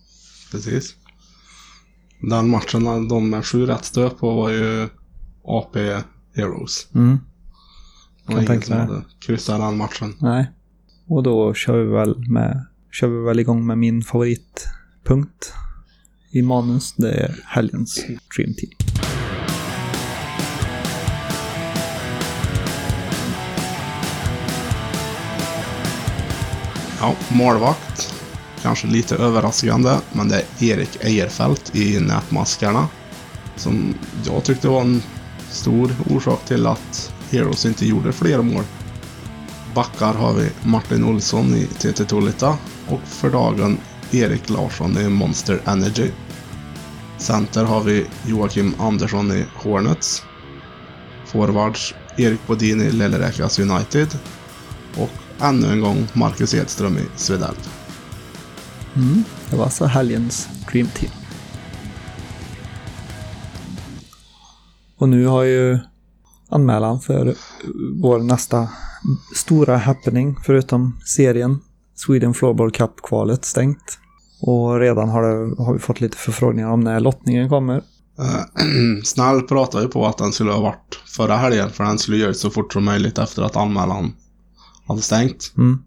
precis. 0.53 0.95
Den 2.31 2.49
matchen 2.49 3.09
de 3.09 3.31
med 3.31 3.47
sju 3.47 3.67
rätt 3.67 3.85
stöp 3.85 4.19
på 4.19 4.35
var 4.35 4.51
ju 4.51 4.89
AP 5.45 6.03
Heroes. 6.39 6.89
Mm. 6.95 7.19
Kan 8.27 8.35
ingen 8.37 8.47
tänka 8.47 8.67
som 8.67 8.77
hade 8.77 9.03
kryssat 9.27 9.61
den 9.61 9.77
matchen. 9.77 10.15
Nej. 10.21 10.51
Och 11.07 11.23
då 11.23 11.55
kör 11.55 11.85
vi 11.85 11.93
väl 11.93 12.31
med 12.31 12.67
kör 12.93 13.09
vi 13.09 13.25
väl 13.25 13.41
igång 13.41 13.67
med 13.67 13.79
min 13.79 14.03
favoritpunkt 14.03 15.53
i 16.31 16.43
manus. 16.43 16.95
Det 16.97 17.11
är 17.11 17.37
helgens 17.47 17.95
Dream 18.37 18.55
Team. 18.55 18.73
Ja, 27.01 27.15
målvakt. 27.33 28.15
Kanske 28.63 28.87
lite 28.87 29.17
överraskande, 29.17 29.91
men 30.13 30.29
det 30.29 30.37
är 30.37 30.65
Erik 30.65 31.05
Ejerfelt 31.05 31.77
i 31.77 32.01
Nätmaskarna. 32.01 32.89
Som 33.57 33.95
jag 34.27 34.45
tyckte 34.45 34.69
var 34.69 34.81
en 34.81 35.03
stor 35.51 35.91
orsak 36.11 36.45
till 36.45 36.67
att 36.67 37.13
Heroes 37.31 37.67
inte 37.67 37.87
gjorde 37.87 38.13
fler 38.13 38.43
mål. 38.43 38.65
Backar 39.75 40.15
har 40.15 40.33
vi 40.33 40.51
Martin 40.65 41.05
Olsson 41.05 41.55
i 41.55 41.67
TT 41.67 42.05
Tolita 42.05 42.59
och 42.89 43.01
för 43.05 43.31
dagen 43.31 43.79
Erik 44.11 44.51
Larsson 44.51 44.99
i 44.99 45.09
Monster 45.09 45.61
Energy. 45.65 46.11
Center 47.19 47.65
har 47.65 47.81
vi 47.81 48.07
Joakim 48.27 48.75
Andersson 48.79 49.33
i 49.33 49.45
Hornets. 49.55 50.23
Forwards 51.27 51.95
Erik 52.17 52.47
Bodin 52.47 52.81
i 52.81 52.91
Lillerekas 52.91 53.59
United. 53.59 54.19
Och 54.97 55.11
ännu 55.41 55.73
en 55.73 55.81
gång 55.81 56.09
Marcus 56.13 56.55
Edström 56.55 56.99
i 56.99 57.05
Svedell. 57.17 57.55
Mm. 58.97 59.25
Det 59.51 59.57
var 59.57 59.65
alltså 59.65 59.85
helgens 59.85 60.49
Dream 60.73 60.89
Team. 60.95 61.18
Och 64.99 65.09
nu 65.09 65.27
har 65.27 65.43
ju 65.43 65.79
anmälan 66.49 67.01
för 67.01 67.35
vår 67.95 68.19
nästa 68.19 68.69
stora 69.35 69.77
happening, 69.77 70.37
förutom 70.45 71.01
serien, 71.05 71.59
Sweden 71.95 72.35
Floorball 72.35 72.71
Cup-kvalet 72.71 73.45
stängt. 73.45 73.99
Och 74.41 74.81
redan 74.81 75.09
har, 75.09 75.23
det, 75.23 75.63
har 75.63 75.73
vi 75.73 75.79
fått 75.79 76.01
lite 76.01 76.17
förfrågningar 76.17 76.71
om 76.71 76.81
när 76.81 77.01
lottningen 77.01 77.49
kommer. 77.49 77.77
Eh, 78.19 78.41
Snäll 79.05 79.43
pratade 79.43 79.85
ju 79.85 79.91
på 79.91 80.07
att 80.07 80.19
den 80.19 80.33
skulle 80.33 80.53
ha 80.53 80.61
varit 80.61 81.01
förra 81.07 81.37
helgen, 81.37 81.71
för 81.71 81.85
den 81.85 81.99
skulle 81.99 82.17
göras 82.17 82.39
så 82.39 82.51
fort 82.51 82.73
som 82.73 82.85
möjligt 82.85 83.19
efter 83.19 83.43
att 83.43 83.57
anmälan 83.57 84.13
hade 84.87 85.03
stängt. 85.03 85.53
Mm. 85.57 85.83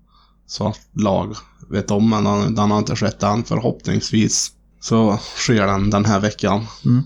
Så 0.47 0.67
att 0.67 0.79
lag 0.93 1.35
vet 1.69 1.91
om, 1.91 2.09
men 2.09 2.23
den, 2.23 2.55
den 2.55 2.71
har 2.71 2.77
inte 2.77 2.95
skett 2.95 3.23
än. 3.23 3.43
Förhoppningsvis 3.43 4.51
så 4.79 5.17
sker 5.35 5.67
den 5.67 5.89
den 5.89 6.05
här 6.05 6.19
veckan. 6.19 6.65
Mm. 6.85 7.03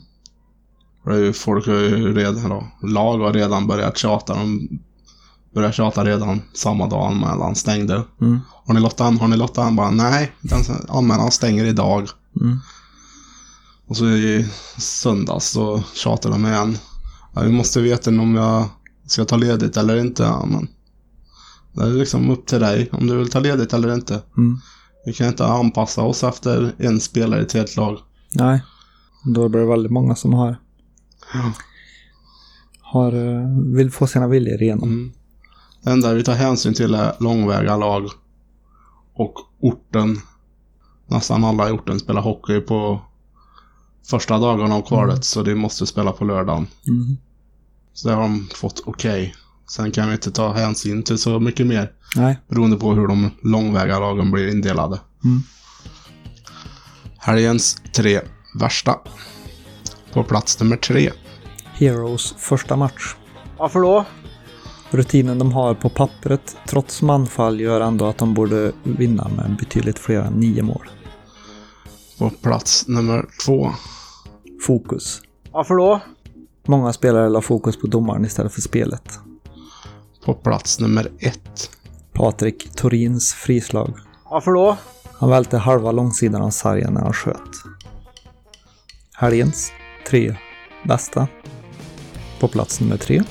För 0.94 0.94
det 0.94 0.94
är 0.94 0.94
ju, 0.94 0.94
folk 1.33 1.67
har 1.67 1.73
ju 1.73 2.13
redan, 2.13 2.49
då, 2.49 2.67
lag 2.87 3.17
har 3.17 3.33
redan 3.33 3.67
börjat 3.67 3.97
tjata. 3.97 4.33
De 4.33 4.69
började 5.53 5.73
tjata 5.73 6.05
redan 6.05 6.41
samma 6.53 6.87
dag 6.87 7.11
anmälan 7.11 7.55
stängde. 7.55 8.03
Mm. 8.21 8.39
Har 8.65 8.73
ni 8.73 8.79
lottat? 8.79 9.19
Har 9.19 9.27
ni 9.27 9.37
lottat? 9.37 9.73
Bara 9.73 9.91
nej, 9.91 10.31
den 10.41 10.59
anmälan 10.89 11.31
stänger 11.31 11.65
idag. 11.65 12.09
Mm. 12.41 12.57
Och 13.87 13.97
så 13.97 14.05
i 14.05 14.45
söndags 14.77 15.49
så 15.49 15.83
tjatade 15.93 16.35
de 16.35 16.45
igen. 16.45 16.77
Ja, 17.33 17.41
vi 17.41 17.51
måste 17.51 17.81
veta 17.81 18.09
om 18.09 18.35
jag 18.35 18.65
ska 19.07 19.25
ta 19.25 19.35
ledigt 19.35 19.77
eller 19.77 19.97
inte. 19.97 20.23
Ja, 20.23 20.45
men 20.45 20.67
det 21.73 21.83
är 21.83 21.99
liksom 21.99 22.29
upp 22.29 22.45
till 22.45 22.59
dig 22.59 22.89
om 22.91 23.07
du 23.07 23.17
vill 23.17 23.29
ta 23.29 23.39
ledigt 23.39 23.73
eller 23.73 23.93
inte. 23.93 24.21
Mm. 24.37 24.57
Vi 25.05 25.13
kan 25.13 25.27
inte 25.27 25.45
anpassa 25.45 26.01
oss 26.01 26.23
efter 26.23 26.73
en 26.77 26.99
spelare 26.99 27.39
i 27.39 27.43
ett 27.43 27.53
helt 27.53 27.75
lag. 27.75 27.97
Nej, 28.33 28.63
då 29.23 29.49
blir 29.49 29.61
det 29.61 29.67
väldigt 29.67 29.91
många 29.91 30.15
som 30.15 30.33
har. 30.33 30.57
Har 32.81 33.13
eh, 33.13 33.75
vill 33.75 33.91
få 33.91 34.07
sina 34.07 34.27
viljor 34.27 34.61
igenom. 34.61 34.89
Mm. 34.89 35.11
Det 35.83 35.91
enda 35.91 36.13
vi 36.13 36.23
tar 36.23 36.33
hänsyn 36.33 36.73
till 36.73 36.93
är 36.93 37.13
långväga 37.19 37.77
lag 37.77 38.09
och 39.13 39.33
orten. 39.59 40.21
Nästan 41.07 41.43
alla 41.43 41.69
i 41.69 41.71
orten 41.71 41.99
spelar 41.99 42.21
hockey 42.21 42.59
på 42.59 43.01
första 44.09 44.39
dagarna 44.39 44.75
av 44.75 44.81
kvalet 44.81 45.25
så 45.25 45.43
de 45.43 45.55
måste 45.55 45.85
spela 45.85 46.11
på 46.11 46.25
lördagen. 46.25 46.67
Mm. 46.87 47.17
Så 47.93 48.07
det 48.07 48.13
har 48.13 48.21
de 48.21 48.47
fått 48.53 48.83
okej. 48.85 49.35
Sen 49.69 49.91
kan 49.91 50.07
vi 50.07 50.13
inte 50.13 50.31
ta 50.31 50.53
hänsyn 50.53 51.03
till 51.03 51.17
så 51.17 51.39
mycket 51.39 51.67
mer. 51.67 51.91
Nej. 52.15 52.39
Beroende 52.47 52.77
på 52.77 52.93
hur 52.93 53.07
de 53.07 53.31
långväga 53.41 53.99
lagen 53.99 54.31
blir 54.31 54.51
indelade. 54.51 54.99
Mm. 55.23 55.41
Helgens 57.17 57.81
tre 57.93 58.21
värsta. 58.59 58.99
På 60.15 60.23
plats 60.23 60.59
nummer 60.59 60.77
tre. 60.77 61.11
Heroes 61.73 62.35
första 62.37 62.75
match. 62.75 63.15
Varför 63.57 63.79
då? 63.79 64.05
Rutinen 64.89 65.39
de 65.39 65.51
har 65.51 65.73
på 65.73 65.89
pappret, 65.89 66.57
trots 66.67 67.01
manfall, 67.01 67.59
gör 67.59 67.81
ändå 67.81 68.05
att 68.05 68.17
de 68.17 68.33
borde 68.33 68.71
vinna 68.83 69.27
med 69.37 69.57
betydligt 69.59 69.99
fler 69.99 70.21
än 70.21 70.33
nio 70.33 70.63
mål. 70.63 70.89
På 72.17 72.29
plats 72.29 72.87
nummer 72.87 73.25
två. 73.45 73.71
Fokus. 74.61 75.21
Varför 75.51 75.75
då? 75.75 75.99
Många 76.65 76.93
spelare 76.93 77.29
la 77.29 77.41
fokus 77.41 77.79
på 77.79 77.87
domaren 77.87 78.25
istället 78.25 78.53
för 78.53 78.61
spelet. 78.61 79.19
På 80.25 80.33
plats 80.33 80.79
nummer 80.79 81.11
ett. 81.19 81.71
Patrik 82.13 82.75
Torins 82.75 83.33
frislag. 83.33 83.93
Varför 84.29 84.51
då? 84.51 84.77
Han 85.13 85.29
välte 85.29 85.57
halva 85.57 85.91
långsidan 85.91 86.41
av 86.41 86.49
sargen 86.49 86.93
när 86.93 87.01
han 87.01 87.13
sköt. 87.13 87.51
Helgens 89.13 89.71
tre 90.09 90.35
bästa. 90.83 91.27
På 92.39 92.47
plats 92.47 92.81
nummer 92.81 92.97
tre. 92.97 93.23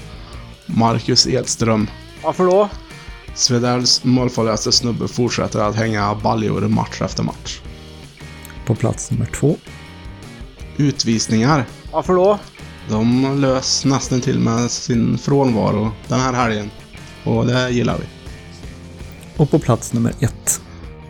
Marcus 0.67 1.27
Edström. 1.27 1.91
Varför 2.23 2.45
då? 2.45 2.69
Svedells 3.35 4.05
målfarligaste 4.05 4.73
snubbe 4.73 5.09
fortsätter 5.09 5.61
att 5.61 5.77
hänga 5.77 6.15
baljor 6.15 6.61
match 6.61 7.03
efter 7.03 7.23
match. 7.23 7.61
På 8.67 8.75
plats 8.75 9.11
nummer 9.11 9.27
två. 9.27 9.57
Utvisningar. 10.77 11.65
Varför 11.93 12.15
då? 12.15 12.39
De 12.89 13.35
lös 13.41 13.85
nästan 13.85 14.21
till 14.21 14.39
med 14.39 14.71
sin 14.71 15.19
frånvaro 15.19 15.93
den 16.09 16.21
här 16.21 16.33
helgen. 16.33 16.71
Och 17.25 17.47
det 17.47 17.71
gillar 17.71 17.99
vi. 17.99 18.05
Och 19.37 19.51
på 19.51 19.59
plats 19.59 19.93
nummer 19.93 20.15
ett. 20.21 20.61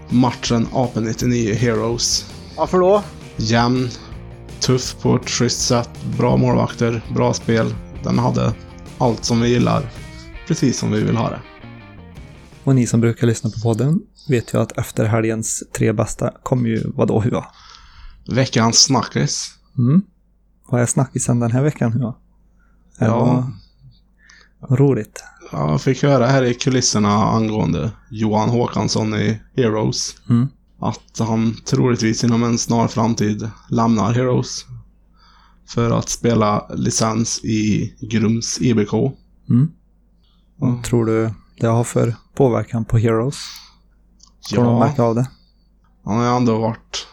Matchen 0.09 0.67
AP-99 0.73 1.55
Heroes. 1.55 2.31
Varför 2.57 2.79
då? 2.79 3.03
Jämn, 3.37 3.91
tuff 4.67 4.97
på 5.03 5.17
ett 5.17 5.29
schysst 5.31 5.61
sätt, 5.67 5.91
bra 6.19 6.37
målvakter, 6.37 7.03
bra 7.15 7.35
spel. 7.35 7.75
Den 8.03 8.19
hade 8.19 8.55
allt 8.99 9.25
som 9.25 9.41
vi 9.41 9.49
gillar. 9.49 9.91
Precis 10.47 10.79
som 10.79 10.91
vi 10.93 11.03
vill 11.05 11.17
ha 11.17 11.31
det. 11.31 11.41
Och 12.65 12.75
ni 12.75 12.87
som 12.87 13.01
brukar 13.01 13.27
lyssna 13.27 13.51
på 13.51 13.61
podden 13.61 14.01
vet 14.29 14.55
ju 14.55 14.61
att 14.61 14.79
efter 14.79 15.05
helgens 15.05 15.63
tre 15.77 15.93
bästa 15.93 16.31
kommer 16.43 16.69
ju 16.69 16.83
vadå 16.95 17.21
Hua? 17.21 17.47
Veckans 18.31 18.79
snackis. 18.83 19.51
Mm. 19.79 20.03
Vad 20.69 20.83
är 20.83 20.87
snackisen 20.87 21.41
den 21.41 21.51
här 21.53 21.63
veckan 21.63 21.93
Hua? 21.93 22.15
Det 22.99 23.05
Ja. 23.05 23.51
var 24.61 24.77
roligt. 24.77 25.25
Jag 25.53 25.81
fick 25.81 26.03
höra 26.03 26.27
här 26.27 26.43
i 26.43 26.55
kulisserna 26.55 27.09
angående 27.25 27.91
Johan 28.11 28.49
Håkansson 28.49 29.15
i 29.15 29.41
Heroes. 29.57 30.17
Mm. 30.31 30.49
Att 30.85 31.19
han 31.19 31.57
troligtvis 31.65 32.25
inom 32.25 32.43
en 32.43 32.59
snar 32.59 32.89
framtid 32.89 33.51
lämnar 33.71 34.13
Heroes. 34.13 34.65
För 35.67 35.91
att 35.91 36.09
spela 36.09 36.67
licens 36.75 37.45
i 37.45 37.95
Grums 38.01 38.61
IBK. 38.61 38.93
Mm. 38.93 39.13
Mm. 39.51 39.71
Vad 40.57 40.85
tror 40.85 41.07
du 41.07 41.31
det 41.61 41.67
har 41.67 41.85
för 41.85 42.15
påverkan 42.35 42.85
på 42.85 42.99
Heroes? 42.99 43.37
De 44.51 44.57
Ja, 44.57 44.79
märka 44.79 45.03
av 45.03 45.15
det? 45.15 45.29
han 46.05 46.17
har 46.17 46.37
ändå 46.37 46.59
varit 46.59 47.07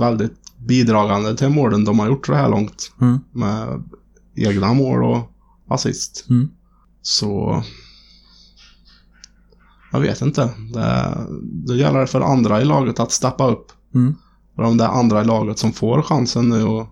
väldigt 0.00 0.56
bidragande 0.56 1.36
till 1.36 1.48
målen 1.48 1.84
de 1.84 1.98
har 1.98 2.06
gjort 2.06 2.26
så 2.26 2.34
här 2.34 2.48
långt. 2.48 2.92
Mm. 3.00 3.18
Med 3.32 3.82
egna 4.34 4.74
mål 4.74 5.04
och 5.04 5.32
assist. 5.68 6.26
Mm. 6.30 6.48
Så... 7.02 7.62
Jag 9.92 10.00
vet 10.00 10.22
inte. 10.22 10.50
Det, 10.74 11.16
det 11.42 11.76
gäller 11.76 12.00
det 12.00 12.06
för 12.06 12.20
andra 12.20 12.62
i 12.62 12.64
laget 12.64 13.00
att 13.00 13.12
steppa 13.12 13.48
upp. 13.50 13.72
Mm. 13.94 14.14
För 14.56 14.62
om 14.62 14.76
det 14.76 14.84
är 14.84 14.88
andra 14.88 15.20
i 15.22 15.24
laget 15.24 15.58
som 15.58 15.72
får 15.72 16.02
chansen 16.02 16.48
nu 16.48 16.62
att 16.62 16.88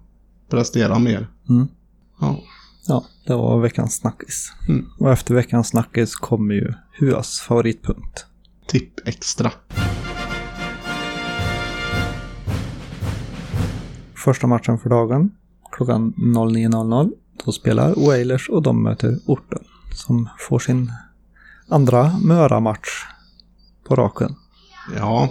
prestera 0.51 0.99
mer. 0.99 1.29
Mm. 1.49 1.69
Ja. 2.21 2.41
Ja, 2.87 3.05
det 3.27 3.35
var 3.35 3.61
veckans 3.61 3.97
snackis. 3.97 4.53
Mm. 4.69 4.87
Och 4.99 5.13
efter 5.13 5.35
veckans 5.35 5.69
snackis 5.69 6.17
kommer 6.17 6.55
ju 6.55 6.75
Huas 6.99 7.41
favoritpunkt. 7.41 8.27
Tipp 8.67 9.09
extra. 9.09 9.53
Första 14.15 14.47
matchen 14.47 14.79
för 14.79 14.91
dagen 14.91 15.31
klockan 15.73 16.15
09.00. 16.17 17.13
Då 17.45 17.53
spelar 17.53 18.07
Wailers 18.07 18.49
och 18.49 18.63
de 18.63 18.83
möter 18.83 19.19
Orten 19.27 19.65
som 19.95 20.29
får 20.39 20.59
sin 20.59 20.93
andra 21.71 22.19
Möra-match 22.19 23.07
på 23.89 23.97
raken. 23.97 24.35
Ja, 24.97 25.29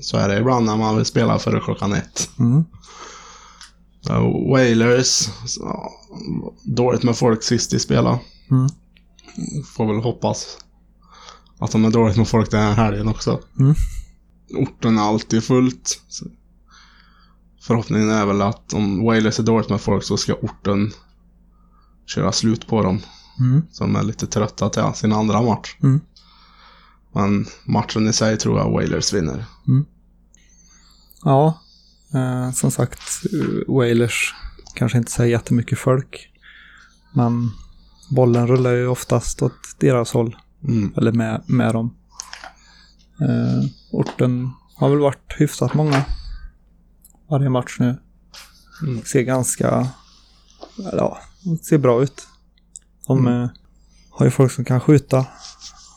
så 0.00 0.16
är 0.16 0.28
det 0.28 0.38
ibland 0.38 0.66
när 0.66 0.76
man 0.76 0.96
vill 0.96 1.04
spela 1.04 1.38
före 1.38 1.60
klockan 1.60 1.92
ett. 1.92 2.30
Mm. 2.38 2.64
Ja, 4.00 4.20
Wailers, 4.50 5.28
dåligt 6.62 7.02
med 7.02 7.16
folk 7.16 7.42
sist 7.42 7.70
de 7.70 7.78
spelade. 7.78 8.20
Mm. 8.50 8.68
Får 9.76 9.86
väl 9.86 10.02
hoppas 10.02 10.58
att 11.58 11.72
de 11.72 11.84
är 11.84 11.90
dåligt 11.90 12.16
med 12.16 12.28
folk 12.28 12.50
den 12.50 12.60
här 12.62 12.72
helgen 12.72 13.08
också. 13.08 13.40
Mm. 13.58 13.74
Orten 14.54 14.98
är 14.98 15.02
alltid 15.02 15.44
fullt. 15.44 16.02
Så 16.08 16.24
förhoppningen 17.60 18.10
är 18.10 18.26
väl 18.26 18.42
att 18.42 18.72
om 18.72 19.04
Wailers 19.04 19.38
är 19.38 19.42
dåligt 19.42 19.68
med 19.68 19.80
folk 19.80 20.04
så 20.04 20.16
ska 20.16 20.34
orten 20.34 20.92
köra 22.06 22.32
slut 22.32 22.66
på 22.66 22.82
dem. 22.82 23.00
Mm. 23.40 23.62
De 23.78 23.96
är 23.96 24.02
lite 24.02 24.26
trötta 24.26 24.68
till 24.68 24.82
sin 24.94 25.12
andra 25.12 25.42
match. 25.42 25.76
Mm. 25.82 26.00
Men 27.12 27.46
matchen 27.64 28.08
i 28.08 28.12
sig 28.12 28.38
tror 28.38 28.58
jag 28.58 28.70
Wailers 28.72 29.12
vinner. 29.12 29.44
Ja, 31.24 31.60
eh, 32.14 32.50
som 32.52 32.70
sagt, 32.70 33.00
Wailers 33.68 34.34
kanske 34.74 34.98
inte 34.98 35.10
säger 35.10 35.30
jättemycket 35.30 35.78
folk. 35.78 36.32
Men 37.14 37.50
bollen 38.10 38.46
rullar 38.46 38.70
ju 38.72 38.86
oftast 38.86 39.42
åt 39.42 39.58
deras 39.78 40.12
håll, 40.12 40.36
Mm. 40.64 40.92
eller 40.96 41.12
med, 41.12 41.42
med 41.46 41.74
dem. 41.74 41.94
Eh, 43.20 43.70
orten 43.92 44.50
har 44.76 44.88
väl 44.90 44.98
varit 44.98 45.34
hyfsat 45.38 45.74
många 45.74 46.04
varje 47.30 47.48
match 47.48 47.76
nu. 47.80 47.98
Mm. 48.82 49.02
Ser 49.02 49.22
ganska, 49.22 49.88
ja, 50.92 51.18
ser 51.62 51.78
bra 51.78 52.02
ut. 52.02 52.28
De 53.08 53.26
eh, 53.26 53.48
har 54.10 54.26
ju 54.26 54.30
folk 54.30 54.52
som 54.52 54.64
kan 54.64 54.80
skjuta. 54.80 55.26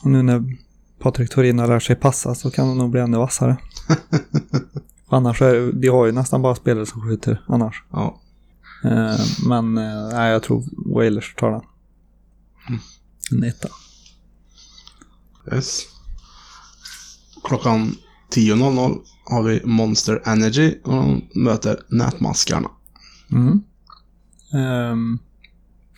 Och 0.02 0.10
nu 0.10 0.22
när 0.22 0.56
Patrik 0.98 1.30
Thorin 1.30 1.58
har 1.58 1.66
lärt 1.68 1.82
sig 1.82 1.96
passa 1.96 2.34
så 2.34 2.50
kan 2.50 2.68
de 2.68 2.78
nog 2.78 2.90
bli 2.90 3.00
ännu 3.00 3.16
vassare. 3.16 3.56
Annars 5.08 5.42
är 5.42 5.72
de 5.72 5.88
har 5.88 6.06
ju 6.06 6.12
nästan 6.12 6.42
bara 6.42 6.54
spelare 6.54 6.86
som 6.86 7.02
skjuter 7.02 7.44
annars. 7.48 7.84
Ja. 7.90 8.20
Eh, 8.84 9.20
men 9.48 9.78
eh, 9.78 10.08
nej, 10.12 10.32
jag 10.32 10.42
tror 10.42 10.64
Wailers 10.94 11.34
tar 11.34 11.50
den. 11.50 11.62
En 13.30 13.44
etta. 13.44 13.68
Yes. 15.52 15.80
Klockan 17.44 17.94
10.00 18.34 18.98
har 19.24 19.42
vi 19.42 19.60
Monster 19.64 20.22
Energy 20.24 20.74
och 20.84 20.92
de 20.92 21.28
möter 21.34 21.80
Nätmaskarna. 21.88 22.70
Mm. 23.32 23.62
Ehm, 24.54 25.18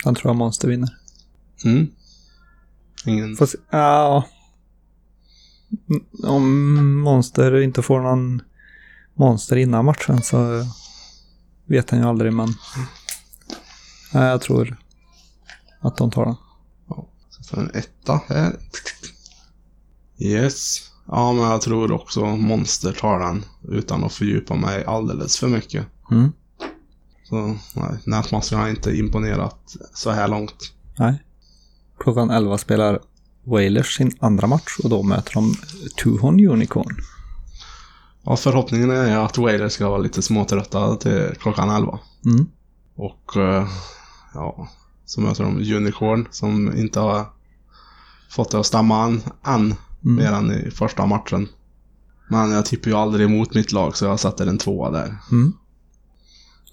den 0.04 0.14
tror 0.14 0.30
jag 0.30 0.36
Monster 0.36 0.68
vinner. 0.68 1.03
Mm. 1.64 1.86
Ingen... 3.06 3.36
Se. 3.36 3.58
Ja. 3.70 4.24
Om 6.22 7.00
Monster 7.00 7.60
inte 7.60 7.82
får 7.82 8.00
någon 8.00 8.42
Monster 9.14 9.56
innan 9.56 9.84
matchen 9.84 10.22
så 10.22 10.66
vet 11.66 11.90
han 11.90 12.00
ju 12.00 12.06
aldrig 12.06 12.32
men 12.32 12.48
nej, 14.12 14.24
jag 14.24 14.40
tror 14.40 14.76
att 15.80 15.96
de 15.96 16.10
tar 16.10 16.24
den. 16.24 16.36
Så 17.40 17.60
en 17.60 17.70
etta 17.74 18.20
här. 18.28 18.56
Yes. 20.18 20.90
Ja, 21.06 21.32
men 21.32 21.44
jag 21.44 21.60
tror 21.60 21.92
också 21.92 22.26
Monster 22.26 22.92
tar 22.92 23.18
den 23.18 23.44
utan 23.68 24.04
att 24.04 24.12
fördjupa 24.12 24.54
mig 24.54 24.84
alldeles 24.84 25.38
för 25.38 25.48
mycket. 25.48 25.86
Mm. 26.10 26.32
Så 27.24 27.56
nej, 27.74 27.98
Nätmaskarna 28.04 28.62
har 28.62 28.68
inte 28.68 28.96
imponerat 28.96 29.76
så 29.94 30.10
här 30.10 30.28
långt. 30.28 30.72
Nej. 30.98 31.23
Klockan 32.04 32.30
11 32.30 32.58
spelar 32.58 32.98
Wailers 33.44 33.96
sin 33.96 34.16
andra 34.20 34.46
match 34.46 34.78
och 34.82 34.90
då 34.90 35.02
möter 35.02 35.34
de 35.34 35.54
Tuhon 36.02 36.46
Unicorn. 36.46 36.96
Ja, 38.22 38.36
förhoppningen 38.36 38.90
är 38.90 39.18
att 39.18 39.38
Wailers 39.38 39.72
ska 39.72 39.88
vara 39.88 39.98
lite 39.98 40.22
småtrötta 40.22 40.96
till 40.96 41.34
klockan 41.40 41.70
11. 41.70 41.98
Mm. 42.24 42.46
Och 42.96 43.36
eh, 43.36 43.68
ja, 44.34 44.68
så 45.04 45.20
möter 45.20 45.44
de 45.44 45.74
Unicorn 45.74 46.28
som 46.30 46.76
inte 46.76 47.00
har 47.00 47.26
fått 48.30 48.50
det 48.50 48.58
att 48.58 48.66
stämma 48.66 49.04
an, 49.04 49.22
än 49.44 49.74
Mm. 50.04 50.16
mer 50.16 50.32
än 50.32 50.66
i 50.66 50.70
första 50.70 51.06
matchen. 51.06 51.48
Men 52.28 52.50
jag 52.50 52.66
tippar 52.66 52.90
ju 52.90 52.96
aldrig 52.96 53.26
emot 53.26 53.54
mitt 53.54 53.72
lag 53.72 53.96
så 53.96 54.04
jag 54.04 54.20
sätter 54.20 54.46
en 54.46 54.58
tvåa 54.58 54.90
där. 54.90 55.16
Mm. 55.32 55.52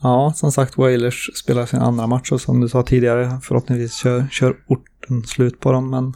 Ja, 0.02 0.34
som 0.36 0.52
sagt, 0.52 0.78
Wailers 0.78 1.30
spelar 1.36 1.66
sin 1.66 1.80
andra 1.80 2.08
match 2.08 2.32
och 2.32 2.42
som 2.42 2.60
du 2.62 2.70
sa 2.70 2.84
tidigare, 2.84 3.40
förhoppningsvis 3.44 3.94
kör, 3.94 4.28
kör 4.32 4.58
orten 4.68 5.24
slut 5.24 5.60
på 5.60 5.72
dem, 5.72 5.90
men 5.90 6.14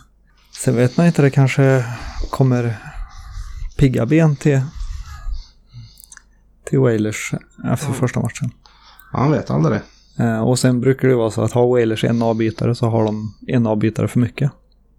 sen 0.52 0.76
vet 0.76 0.98
man 0.98 1.06
inte, 1.08 1.22
det 1.22 1.30
kanske 1.30 1.86
kommer 2.32 2.78
pigga 3.78 4.06
ben 4.06 4.36
till, 4.36 4.62
till 6.70 6.80
Wailers 6.80 7.34
efter 7.74 7.94
första 7.94 8.20
matchen. 8.20 8.52
Han 9.12 9.32
vet 9.32 9.50
aldrig. 9.50 9.80
Eh, 10.20 10.40
och 10.40 10.60
sen 10.60 10.82
brukar 10.82 11.08
det 11.08 11.16
vara 11.16 11.32
så 11.32 11.42
att 11.42 11.52
har 11.52 11.68
Wailers 11.68 12.04
en 12.04 12.22
avbytare 12.22 12.76
så 12.76 12.90
har 12.90 13.06
de 13.06 13.34
en 13.48 13.68
avbytare 13.68 14.08
för 14.08 14.20
mycket 14.20 14.52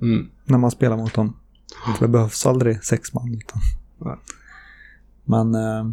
Mm. 0.02 0.28
när 0.44 0.58
man 0.58 0.70
spelar 0.70 0.96
mot 0.96 1.14
dem. 1.14 1.36
För 1.98 2.06
det 2.06 2.12
behövs 2.12 2.46
aldrig 2.46 2.84
sex 2.84 3.14
man. 3.14 3.34
Utan. 3.34 3.60
Nej. 3.98 4.16
Men 5.24 5.54
eh, 5.54 5.92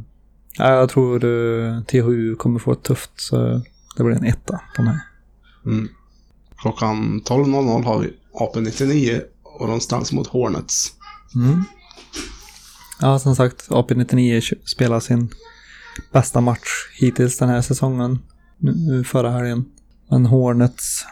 ja, 0.57 0.69
jag 0.75 0.89
tror 0.89 1.25
eh, 1.25 1.81
THU 1.81 2.35
kommer 2.35 2.59
få 2.59 2.71
ett 2.71 2.83
tufft 2.83 3.11
så 3.15 3.61
det 3.97 4.03
blir 4.03 4.15
en 4.15 4.25
etta 4.25 4.61
på 4.75 4.81
mig. 4.81 4.97
Mm. 5.65 5.89
Klockan 6.57 7.21
12.00 7.25 7.83
har 7.83 7.99
vi 7.99 8.13
AP-99 8.33 9.21
och 9.43 9.67
de 9.67 9.79
ställs 9.79 10.11
mot 10.11 10.27
Hornets. 10.27 10.93
Mm. 11.35 11.63
Ja, 13.01 13.19
som 13.19 13.35
sagt, 13.35 13.69
AP-99 13.69 14.41
kö- 14.41 14.55
spelar 14.65 14.99
sin 14.99 15.29
bästa 16.11 16.41
match 16.41 16.69
hittills 16.99 17.37
den 17.37 17.49
här 17.49 17.61
säsongen. 17.61 18.19
Nu, 18.57 19.03
förra 19.03 19.31
helgen. 19.31 19.65
Men 20.09 20.25
Hornets 20.25 21.05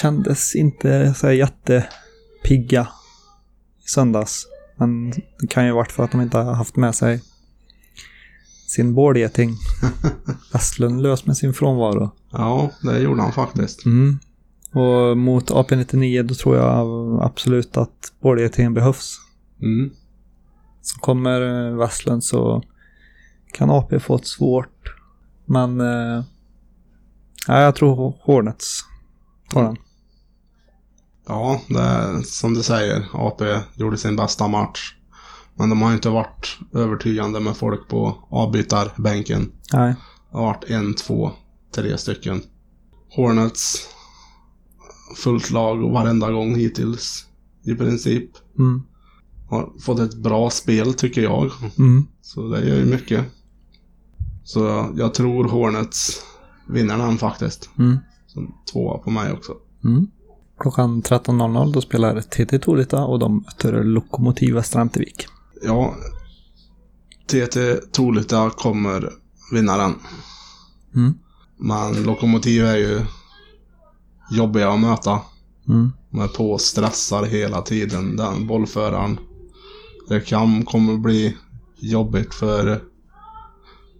kändes 0.00 0.54
inte 0.54 1.14
så 1.14 1.30
jättepigga 1.32 2.88
i 3.84 3.88
söndags. 3.88 4.46
Men 4.76 5.10
det 5.10 5.46
kan 5.50 5.66
ju 5.66 5.72
varit 5.72 5.92
för 5.92 6.04
att 6.04 6.12
de 6.12 6.20
inte 6.20 6.38
har 6.38 6.54
haft 6.54 6.76
med 6.76 6.94
sig 6.94 7.22
sin 8.74 8.94
boardgeting. 8.94 9.56
Westlund 10.52 11.02
lös 11.02 11.26
med 11.26 11.36
sin 11.36 11.54
frånvaro. 11.54 12.10
Ja, 12.30 12.70
det 12.82 12.98
gjorde 12.98 13.22
han 13.22 13.32
faktiskt. 13.32 13.86
Mm. 13.86 14.18
Och 14.72 15.16
mot 15.16 15.50
AP-99 15.50 16.22
då 16.22 16.34
tror 16.34 16.56
jag 16.56 16.86
absolut 17.22 17.76
att 17.76 18.12
boardgetingen 18.20 18.74
behövs. 18.74 19.16
Mm. 19.62 19.90
Så 20.82 21.00
kommer 21.00 21.68
eh, 21.70 21.76
Westlund 21.76 22.24
så 22.24 22.62
kan 23.52 23.70
AP 23.70 24.00
få 24.00 24.16
ett 24.16 24.26
svårt. 24.26 24.94
Men 25.44 25.80
eh, 25.80 26.24
ja, 27.46 27.60
jag 27.60 27.74
tror 27.74 28.14
Hornets 28.22 28.80
tar 29.50 29.62
den. 29.62 29.76
Ja, 31.26 31.60
det 31.68 31.80
är 31.80 32.22
som 32.22 32.54
du 32.54 32.62
säger. 32.62 33.06
AP 33.12 33.44
gjorde 33.74 33.96
sin 33.96 34.16
bästa 34.16 34.48
match. 34.48 34.94
Men 35.54 35.68
de 35.68 35.82
har 35.82 35.92
inte 35.92 36.08
varit 36.08 36.58
övertygande 36.72 37.40
med 37.40 37.56
folk 37.56 37.88
på 37.88 38.16
avbytarbänken. 38.30 39.52
Nej. 39.72 39.94
Det 40.30 40.36
har 40.36 40.44
varit 40.44 40.64
en, 40.64 40.94
två, 40.94 41.30
tre 41.74 41.98
stycken. 41.98 42.42
Hornets 43.10 43.88
fullt 45.16 45.50
lag 45.50 45.92
varenda 45.92 46.30
gång 46.30 46.54
hittills. 46.54 47.26
I 47.62 47.74
princip. 47.74 48.30
Mm. 48.58 48.82
Har 49.48 49.72
fått 49.80 49.98
ett 49.98 50.14
bra 50.14 50.50
spel 50.50 50.94
tycker 50.94 51.22
jag. 51.22 51.50
Mm. 51.78 52.06
Så 52.22 52.48
det 52.48 52.68
gör 52.68 52.76
ju 52.76 52.84
mycket. 52.84 53.24
Så 54.44 54.92
jag 54.96 55.14
tror 55.14 55.44
Hornets 55.48 56.22
vinner 56.68 56.98
den 56.98 57.18
faktiskt. 57.18 57.70
Mm. 57.78 57.98
Så 58.26 58.46
tvåa 58.72 58.98
på 58.98 59.10
mig 59.10 59.32
också. 59.32 59.52
Mm. 59.84 60.06
Klockan 60.58 61.02
13.00 61.02 61.72
då 61.72 61.80
spelar 61.80 62.20
TT 62.20 62.58
Tolita 62.58 63.04
och 63.04 63.18
de 63.18 63.36
möter 63.36 63.84
Lokomotiv 63.84 64.54
Västra 64.54 64.80
Ämtervik. 64.80 65.26
Ja, 65.64 65.94
TT 67.26 67.76
Tolita 67.92 68.50
kommer 68.50 69.12
vinna 69.52 69.76
den. 69.76 69.94
Mm. 70.94 71.14
Men 71.56 72.02
Lokomotiv 72.02 72.64
är 72.64 72.76
ju 72.76 73.00
jobbiga 74.30 74.70
att 74.70 74.80
möta. 74.80 75.20
Mm. 75.68 75.92
De 76.10 76.20
är 76.20 76.28
på 76.28 76.52
och 76.52 76.60
stressar 76.60 77.24
hela 77.24 77.62
tiden, 77.62 78.16
den 78.16 78.46
bollföraren. 78.46 79.18
Det 80.08 80.20
kan 80.20 80.64
kommer 80.64 80.96
bli 80.96 81.36
jobbigt 81.76 82.34
för 82.34 82.80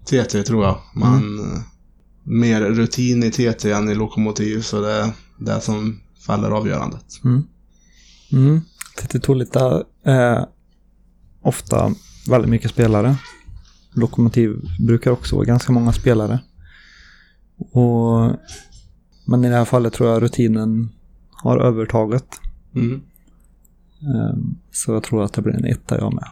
TT 0.04 0.42
tror 0.42 0.64
jag. 0.64 0.80
Men 0.94 1.38
eh, 1.38 1.60
mer 2.22 2.60
rutin 2.60 3.22
i 3.22 3.30
TT 3.30 3.72
än 3.72 3.88
i 3.88 3.94
Lokomotiv, 3.94 4.60
så 4.60 4.80
det 4.80 4.92
är 4.92 5.12
det 5.38 5.60
som 5.60 6.00
fäller 6.26 6.50
avgörandet. 6.50 7.20
Mm. 7.24 7.42
Mm. 8.32 8.60
TT 8.96 9.20
Tullita 9.20 9.82
är 10.04 10.46
ofta 11.44 11.94
väldigt 12.28 12.50
mycket 12.50 12.70
spelare. 12.70 13.16
Lokomotiv 13.92 14.60
brukar 14.86 15.10
också 15.10 15.36
vara 15.36 15.44
ganska 15.46 15.72
många 15.72 15.92
spelare. 15.92 16.38
Och, 17.72 18.30
men 19.26 19.44
i 19.44 19.48
det 19.48 19.56
här 19.56 19.64
fallet 19.64 19.92
tror 19.92 20.10
jag 20.10 20.22
rutinen 20.22 20.88
har 21.30 21.58
övertaget. 21.58 22.26
Mm. 22.74 23.02
Ehm, 24.02 24.54
Så 24.72 24.92
jag 24.92 25.02
tror 25.02 25.24
att 25.24 25.32
det 25.32 25.42
blir 25.42 25.54
en 25.54 25.64
etta 25.64 25.98
jag 25.98 26.14
med. 26.14 26.28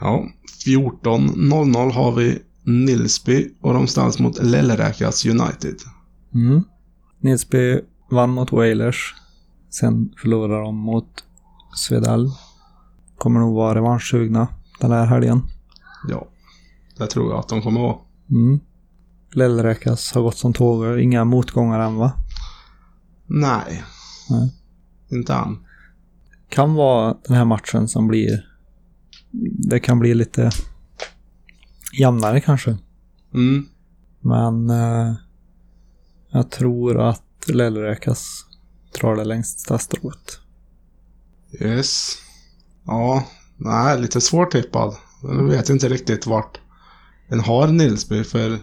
Ja, 0.00 0.26
14.00 0.66 1.92
har 1.92 2.12
vi 2.12 2.38
Nilsby 2.64 3.48
och 3.60 3.74
de 3.74 3.86
ställs 3.86 4.18
mot 4.18 4.42
Lellräkas 4.42 5.26
United. 5.26 5.76
Mm. 6.34 6.64
Nilsby 7.20 7.80
vann 8.10 8.30
mot 8.30 8.52
Wailers. 8.52 9.14
Sen 9.70 10.12
förlorade 10.16 10.62
de 10.62 10.76
mot 10.76 11.24
Svedal. 11.76 12.30
Kommer 13.18 13.40
nog 13.40 13.54
vara 13.54 13.74
revanschsugna 13.74 14.48
den 14.80 14.90
här 14.90 15.06
helgen. 15.06 15.42
Ja, 16.08 16.28
det 16.98 17.06
tror 17.06 17.30
jag 17.30 17.38
att 17.38 17.48
de 17.48 17.62
kommer 17.62 17.80
vara. 17.80 17.96
Mm. 18.30 18.60
Lellräkas 19.32 20.12
har 20.12 20.22
gått 20.22 20.36
som 20.36 20.52
tåg. 20.52 21.00
Inga 21.00 21.24
motgångar 21.24 21.80
än 21.80 21.96
va? 21.96 22.12
Nej. 23.26 23.84
Nej. 24.30 24.54
Inte 25.10 25.34
än. 25.34 25.58
Kan 26.48 26.74
vara 26.74 27.16
den 27.24 27.36
här 27.36 27.44
matchen 27.44 27.88
som 27.88 28.08
blir... 28.08 28.46
Det 29.68 29.80
kan 29.80 29.98
bli 29.98 30.14
lite 30.14 30.50
jämnare 31.98 32.40
kanske. 32.40 32.78
Mm. 33.34 33.66
Men 34.20 34.70
eh, 34.70 35.14
jag 36.30 36.50
tror 36.50 37.00
att 37.00 37.22
Lellräkas 37.48 38.44
drar 39.00 39.16
det 39.16 39.24
längsta 39.24 39.78
strået. 39.78 40.40
Yes. 41.60 42.18
Ja, 42.86 43.24
nej, 43.56 44.00
lite 44.00 44.20
svårtippad. 44.20 44.96
Jag 45.22 45.44
vet 45.44 45.70
inte 45.70 45.88
riktigt 45.88 46.26
vart 46.26 46.58
den 47.28 47.40
har 47.40 47.66
Nilsby 47.68 48.24
för 48.24 48.58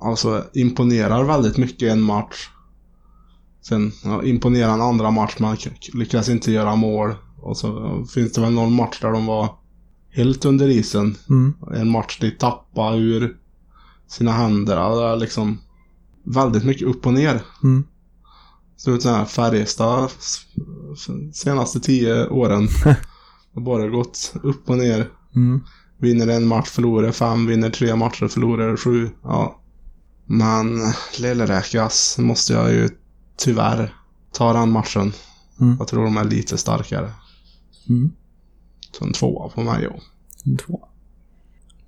alltså 0.00 0.44
imponerar 0.54 1.24
väldigt 1.24 1.56
mycket 1.56 1.92
en 1.92 2.02
match. 2.02 2.48
Sen 3.62 3.92
ja, 4.04 4.22
imponerar 4.22 4.72
en 4.74 4.80
andra 4.82 5.10
match, 5.10 5.36
man 5.38 5.56
k- 5.56 5.70
lyckas 5.94 6.28
inte 6.28 6.52
göra 6.52 6.76
mål. 6.76 7.14
Och 7.40 7.56
så 7.56 8.04
finns 8.14 8.32
det 8.32 8.40
väl 8.40 8.52
någon 8.52 8.72
match 8.72 8.98
där 9.00 9.12
de 9.12 9.26
var 9.26 9.48
helt 10.10 10.44
under 10.44 10.68
isen. 10.68 11.16
Mm. 11.28 11.54
En 11.74 11.90
match 11.90 12.18
de 12.20 12.30
tappade 12.30 12.98
ur 12.98 13.36
sina 14.08 14.32
händer. 14.32 14.76
Är 15.12 15.16
liksom 15.16 15.58
väldigt 16.24 16.64
mycket 16.64 16.88
upp 16.88 17.06
och 17.06 17.12
ner. 17.14 17.42
Mm. 17.62 17.84
Ser 18.76 18.92
ut 18.92 19.02
så 19.02 19.08
här 19.10 19.24
Färjestad 19.24 20.10
senaste 21.32 21.80
tio 21.80 22.28
åren. 22.28 22.68
har 23.56 23.62
bara 23.62 23.88
gått 23.88 24.34
upp 24.42 24.70
och 24.70 24.78
ner. 24.78 25.10
Mm. 25.36 25.60
Vinner 25.98 26.28
en 26.28 26.46
match, 26.46 26.68
förlorar 26.68 27.12
fem. 27.12 27.46
Vinner 27.46 27.70
tre 27.70 27.96
matcher, 27.96 28.28
förlorar 28.28 28.76
sju. 28.76 29.10
Ja. 29.22 29.60
Men 30.26 30.80
Lillräkas 31.18 32.18
måste 32.18 32.52
jag 32.52 32.72
ju 32.72 32.88
tyvärr 33.36 33.94
ta 34.32 34.52
den 34.52 34.70
matchen. 34.70 35.12
Mm. 35.60 35.76
Jag 35.78 35.88
tror 35.88 36.04
de 36.04 36.16
är 36.16 36.24
lite 36.24 36.58
starkare. 36.58 37.12
Mm. 37.88 38.12
Så 38.92 39.04
en 39.04 39.12
tvåa 39.12 39.48
på 39.48 39.60
mig, 39.60 39.84
ja. 39.84 40.00
En 40.44 40.56
Två. 40.56 40.88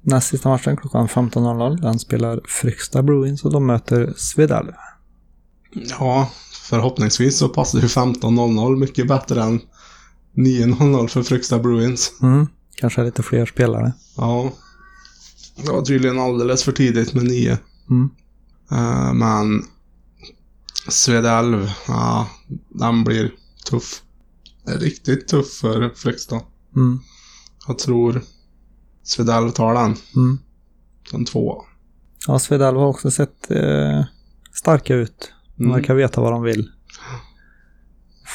Näst 0.03 0.29
sista 0.29 0.49
matchen 0.49 0.77
klockan 0.77 1.09
15.00. 1.09 1.81
Den 1.81 1.99
spelar 1.99 2.41
Fryksta 2.47 3.03
Bruins 3.03 3.45
och 3.45 3.53
de 3.53 3.67
möter 3.67 4.15
Svedal. 4.17 4.75
Ja, 5.73 6.31
förhoppningsvis 6.69 7.39
så 7.39 7.49
passar 7.49 7.79
ju 7.79 7.87
15.00 7.87 8.77
mycket 8.77 9.09
bättre 9.09 9.43
än 9.43 9.61
9.00 10.39 11.09
för 11.09 11.23
Fryksta 11.23 11.59
Bruins. 11.59 12.13
Mm. 12.23 12.47
Kanske 12.77 13.05
lite 13.05 13.23
fler 13.23 13.47
spelare. 13.47 13.93
Ja. 14.17 14.53
Det 15.57 15.73
var 15.73 15.83
tydligen 15.83 16.19
alldeles 16.19 16.63
för 16.63 16.73
tidigt 16.73 17.15
med 17.15 17.25
9. 17.25 17.59
Mm. 17.91 18.11
Eh, 18.71 19.13
men 19.13 19.63
Svedalv, 20.89 21.71
ja, 21.89 22.29
den 22.69 23.05
blir 23.05 23.33
tuff. 23.71 24.03
Riktigt 24.67 25.29
tuff 25.29 25.53
för 25.53 25.91
Fryksta. 25.97 26.41
Mm. 26.77 27.01
Jag 27.67 27.79
tror 27.79 28.23
Svedalv 29.03 29.51
tar 29.51 29.75
den. 29.75 29.97
Mm. 30.17 30.39
Som 31.11 31.25
tvåa. 31.25 31.63
Ja, 32.27 32.39
Svedal 32.39 32.77
har 32.77 32.87
också 32.87 33.11
sett 33.11 33.51
eh, 33.51 34.05
starka 34.53 34.95
ut. 34.95 35.33
De 35.57 35.65
Mm. 35.65 35.77
verkar 35.77 35.95
veta 35.95 36.21
vad 36.21 36.33
de 36.33 36.43
vill. 36.43 36.71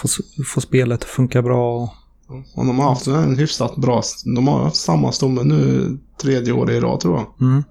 Få, 0.04 0.08
få 0.46 0.62
spelet 0.62 1.04
att 1.04 1.10
funka 1.10 1.42
bra. 1.42 1.94
Och, 2.56 2.66
de 2.66 2.80
har 2.80 2.90
haft 2.90 3.08
en 3.08 3.38
hyfsat 3.38 3.76
bra... 3.76 4.02
De 4.36 4.48
har 4.48 4.64
haft 4.64 4.76
samma 4.76 5.12
stomme 5.12 5.44
nu 5.44 5.98
tredje 6.22 6.54
året 6.54 6.76
i 6.76 6.80
rad 6.80 7.00
tror 7.00 7.18
jag. 7.18 7.48
mm. 7.50 7.64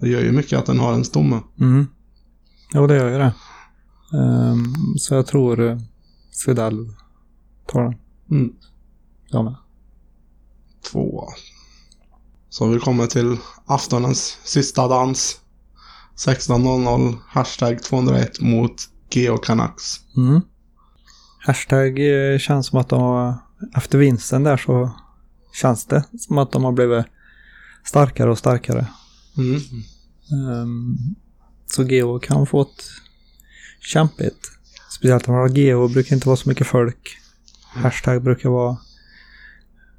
Det 0.00 0.08
gör 0.08 0.20
ju 0.20 0.32
mycket 0.32 0.58
att 0.58 0.66
den 0.66 0.78
har 0.78 0.92
en 0.92 1.04
stomme. 1.04 1.40
Mm. 1.60 1.86
Jo, 2.74 2.86
det 2.86 2.96
gör 2.96 3.10
ju 3.10 3.18
det. 3.18 3.34
Ehm, 4.18 4.74
så 4.98 5.14
jag 5.14 5.26
tror 5.26 5.60
uh, 5.60 5.78
Svedal 6.30 6.88
tar 7.66 7.82
den. 7.82 7.94
Mm. 8.30 8.52
Jag 9.28 9.44
med. 9.44 9.54
Tvåa. 10.90 11.26
Så 12.48 12.68
vi 12.68 12.78
kommer 12.78 13.06
till 13.06 13.36
aftonens 13.66 14.38
sista 14.44 14.88
dans. 14.88 15.40
16.00, 16.16 17.16
hashtag 17.26 17.82
201 17.82 18.40
mot 18.40 18.88
Geo 19.10 19.36
Canucks. 19.36 20.00
Mm. 20.16 20.40
Hashtag 21.38 21.98
eh, 21.98 22.38
känns 22.38 22.66
som 22.66 22.80
att 22.80 22.88
de 22.88 23.00
har, 23.00 23.34
efter 23.76 23.98
vinsten 23.98 24.44
där 24.44 24.56
så 24.56 24.90
känns 25.52 25.86
det 25.86 26.04
som 26.18 26.38
att 26.38 26.52
de 26.52 26.64
har 26.64 26.72
blivit 26.72 27.06
starkare 27.84 28.30
och 28.30 28.38
starkare. 28.38 28.86
Mm. 29.36 29.60
Ehm, 30.32 30.96
så 31.66 31.82
Geo 31.82 32.18
kan 32.18 32.46
få 32.46 32.62
ett 32.62 32.84
kämpigt. 33.80 34.38
Speciellt 34.90 35.26
när 35.26 35.34
man 35.34 35.42
har 35.42 35.56
Geo 35.56 35.88
brukar 35.88 36.14
inte 36.14 36.28
vara 36.28 36.36
så 36.36 36.48
mycket 36.48 36.66
folk. 36.66 37.18
Hashtag 37.74 38.22
brukar 38.22 38.50
vara 38.50 38.76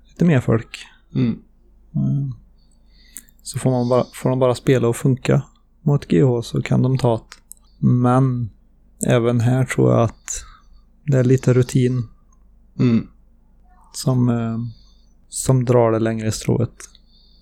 lite 0.09 0.25
mer 0.25 0.41
folk. 0.41 0.85
Mm. 1.15 1.39
Ehm, 1.95 2.33
så 3.43 3.59
får, 3.59 3.71
man 3.71 3.89
bara, 3.89 4.05
får 4.13 4.29
de 4.29 4.39
bara 4.39 4.55
spela 4.55 4.87
och 4.87 4.95
funka 4.95 5.41
mot 5.81 6.07
GH 6.07 6.41
så 6.43 6.61
kan 6.61 6.81
de 6.81 6.97
ta 6.97 7.15
ett. 7.15 7.41
Men 7.79 8.49
även 9.07 9.39
här 9.39 9.65
tror 9.65 9.91
jag 9.91 10.03
att 10.03 10.45
det 11.11 11.19
är 11.19 11.23
lite 11.23 11.53
rutin 11.53 12.07
Mm. 12.79 13.07
som, 13.93 14.29
eh, 14.29 14.57
som 15.29 15.65
drar 15.65 15.91
det 15.91 15.99
längre 15.99 16.31
strået. 16.31 16.75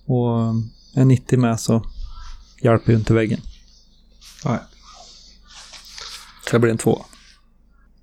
Och 0.06 0.40
eh, 0.42 0.54
är 0.94 1.04
90 1.04 1.38
med 1.38 1.60
så 1.60 1.84
hjälper 2.62 2.92
ju 2.92 2.98
inte 2.98 3.14
väggen. 3.14 3.40
Nej. 4.44 4.58
Så 6.44 6.50
det 6.52 6.58
blir 6.58 6.70
en 6.70 6.78
två. 6.78 7.04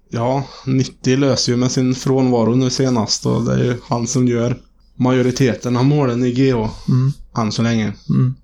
Ja, 0.09 0.43
90 0.65 1.17
löser 1.17 1.51
ju 1.51 1.57
med 1.57 1.71
sin 1.71 1.95
frånvaro 1.95 2.55
nu 2.55 2.69
senast 2.69 3.25
och 3.25 3.43
det 3.45 3.53
är 3.53 3.63
ju 3.63 3.77
han 3.87 4.07
som 4.07 4.27
gör 4.27 4.61
majoriteten 4.95 5.77
av 5.77 5.85
målen 5.85 6.23
i 6.23 6.31
GH 6.31 6.53
Mm. 6.89 7.11
än 7.37 7.51
så 7.51 7.61
länge. 7.61 7.93
Mm. 8.09 8.35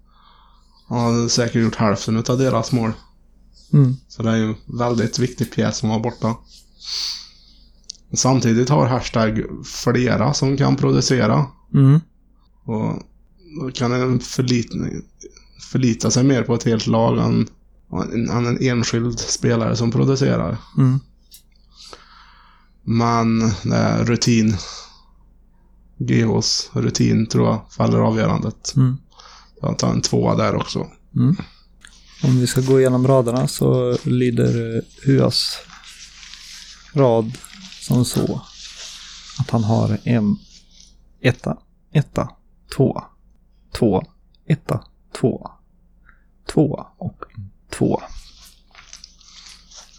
Han 0.88 1.00
har 1.00 1.28
säkert 1.28 1.62
gjort 1.64 1.76
hälften 1.76 2.18
av 2.18 2.38
deras 2.38 2.72
mål. 2.72 2.92
Mm. 3.74 3.96
Så 4.08 4.24
det 4.24 4.30
är 4.30 4.36
ju 4.36 4.46
en 4.46 4.56
väldigt 4.78 5.20
viktig 5.20 5.52
pjäs 5.54 5.78
som 5.78 5.90
var 5.90 6.00
borta. 6.00 6.36
Samtidigt 8.13 8.70
har 8.70 8.88
hashtag 8.88 9.44
flera 9.65 10.34
som 10.34 10.58
kan 10.58 10.76
producera. 10.76 11.46
Mm. 11.74 12.00
Och 12.63 13.04
då 13.62 13.72
kan 13.74 13.91
en 13.91 14.20
förlita, 14.20 14.78
förlita 15.72 16.12
sig 16.12 16.24
mer 16.24 16.44
på 16.44 16.56
ett 16.56 16.63
helt 16.63 16.88
lag 16.88 17.17
än, 17.20 17.48
än 18.30 18.46
en 18.46 18.62
enskild 18.62 19.20
spelare 19.20 19.76
som 19.76 19.91
producerar. 19.91 20.58
Mm. 20.78 21.00
Men 22.84 23.39
det 23.39 23.76
är 23.76 24.06
rutin. 24.06 24.58
GHs 25.98 26.70
rutin 26.74 27.28
tror 27.28 27.48
jag 27.48 27.62
faller 27.70 28.00
avgörandet. 28.00 28.74
Mm. 28.76 28.98
Jag 29.62 29.78
tar 29.78 29.91
en 29.91 30.02
tvåa 30.02 30.36
där 30.36 30.56
också. 30.56 30.88
Mm. 31.15 31.36
Om 32.24 32.39
vi 32.39 32.48
ska 32.48 32.62
gå 32.62 32.80
igenom 32.80 33.08
raderna 33.08 33.48
så 33.48 33.98
lyder 34.04 34.78
eh, 34.78 34.84
Huas 35.06 35.58
rad 36.94 37.38
som 37.82 38.06
så 38.06 38.42
att 39.40 39.50
han 39.50 39.64
har 39.64 40.00
en 40.04 40.38
etta, 41.22 41.58
etta, 41.94 42.30
tvåa, 42.76 43.04
tvåa, 43.74 44.04
etta, 44.46 44.84
tvåa, 45.20 45.52
tvåa 46.54 46.88
och 46.98 47.24
tvåa. 47.70 48.04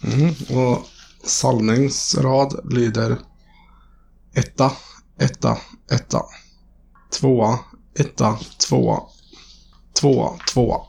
Mm. 0.03 0.29
Och 0.59 0.85
Salmings 1.23 2.15
rad 2.15 2.59
lyder 2.73 3.17
etta, 4.33 4.71
etta, 5.19 5.57
etta. 5.91 6.21
Tvåa, 7.19 7.59
etta, 7.99 8.37
tvåa. 8.69 9.01
Tvåa, 10.01 10.37
tvåa. 10.53 10.81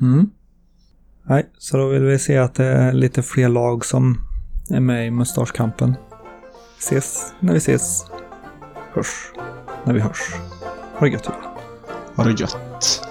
Mm. 0.00 0.30
Nej, 1.28 1.50
så 1.58 1.76
då 1.76 1.88
vill 1.88 2.02
vi 2.02 2.18
se 2.18 2.38
att 2.38 2.54
det 2.54 2.66
är 2.66 2.92
lite 2.92 3.22
fler 3.22 3.48
lag 3.48 3.84
som 3.84 4.18
är 4.70 4.80
med 4.80 5.06
i 5.06 5.10
mustaschkampen. 5.10 5.96
Ses 6.78 7.32
när 7.40 7.52
vi 7.52 7.58
ses. 7.58 8.04
Hörs 8.92 9.32
när 9.84 9.94
vi 9.94 10.00
hörs. 10.00 10.34
Ha 10.94 11.06
det 11.06 11.12
gött. 11.12 11.28
Ha 12.16 12.24
det 12.24 12.40
gött. 12.40 13.06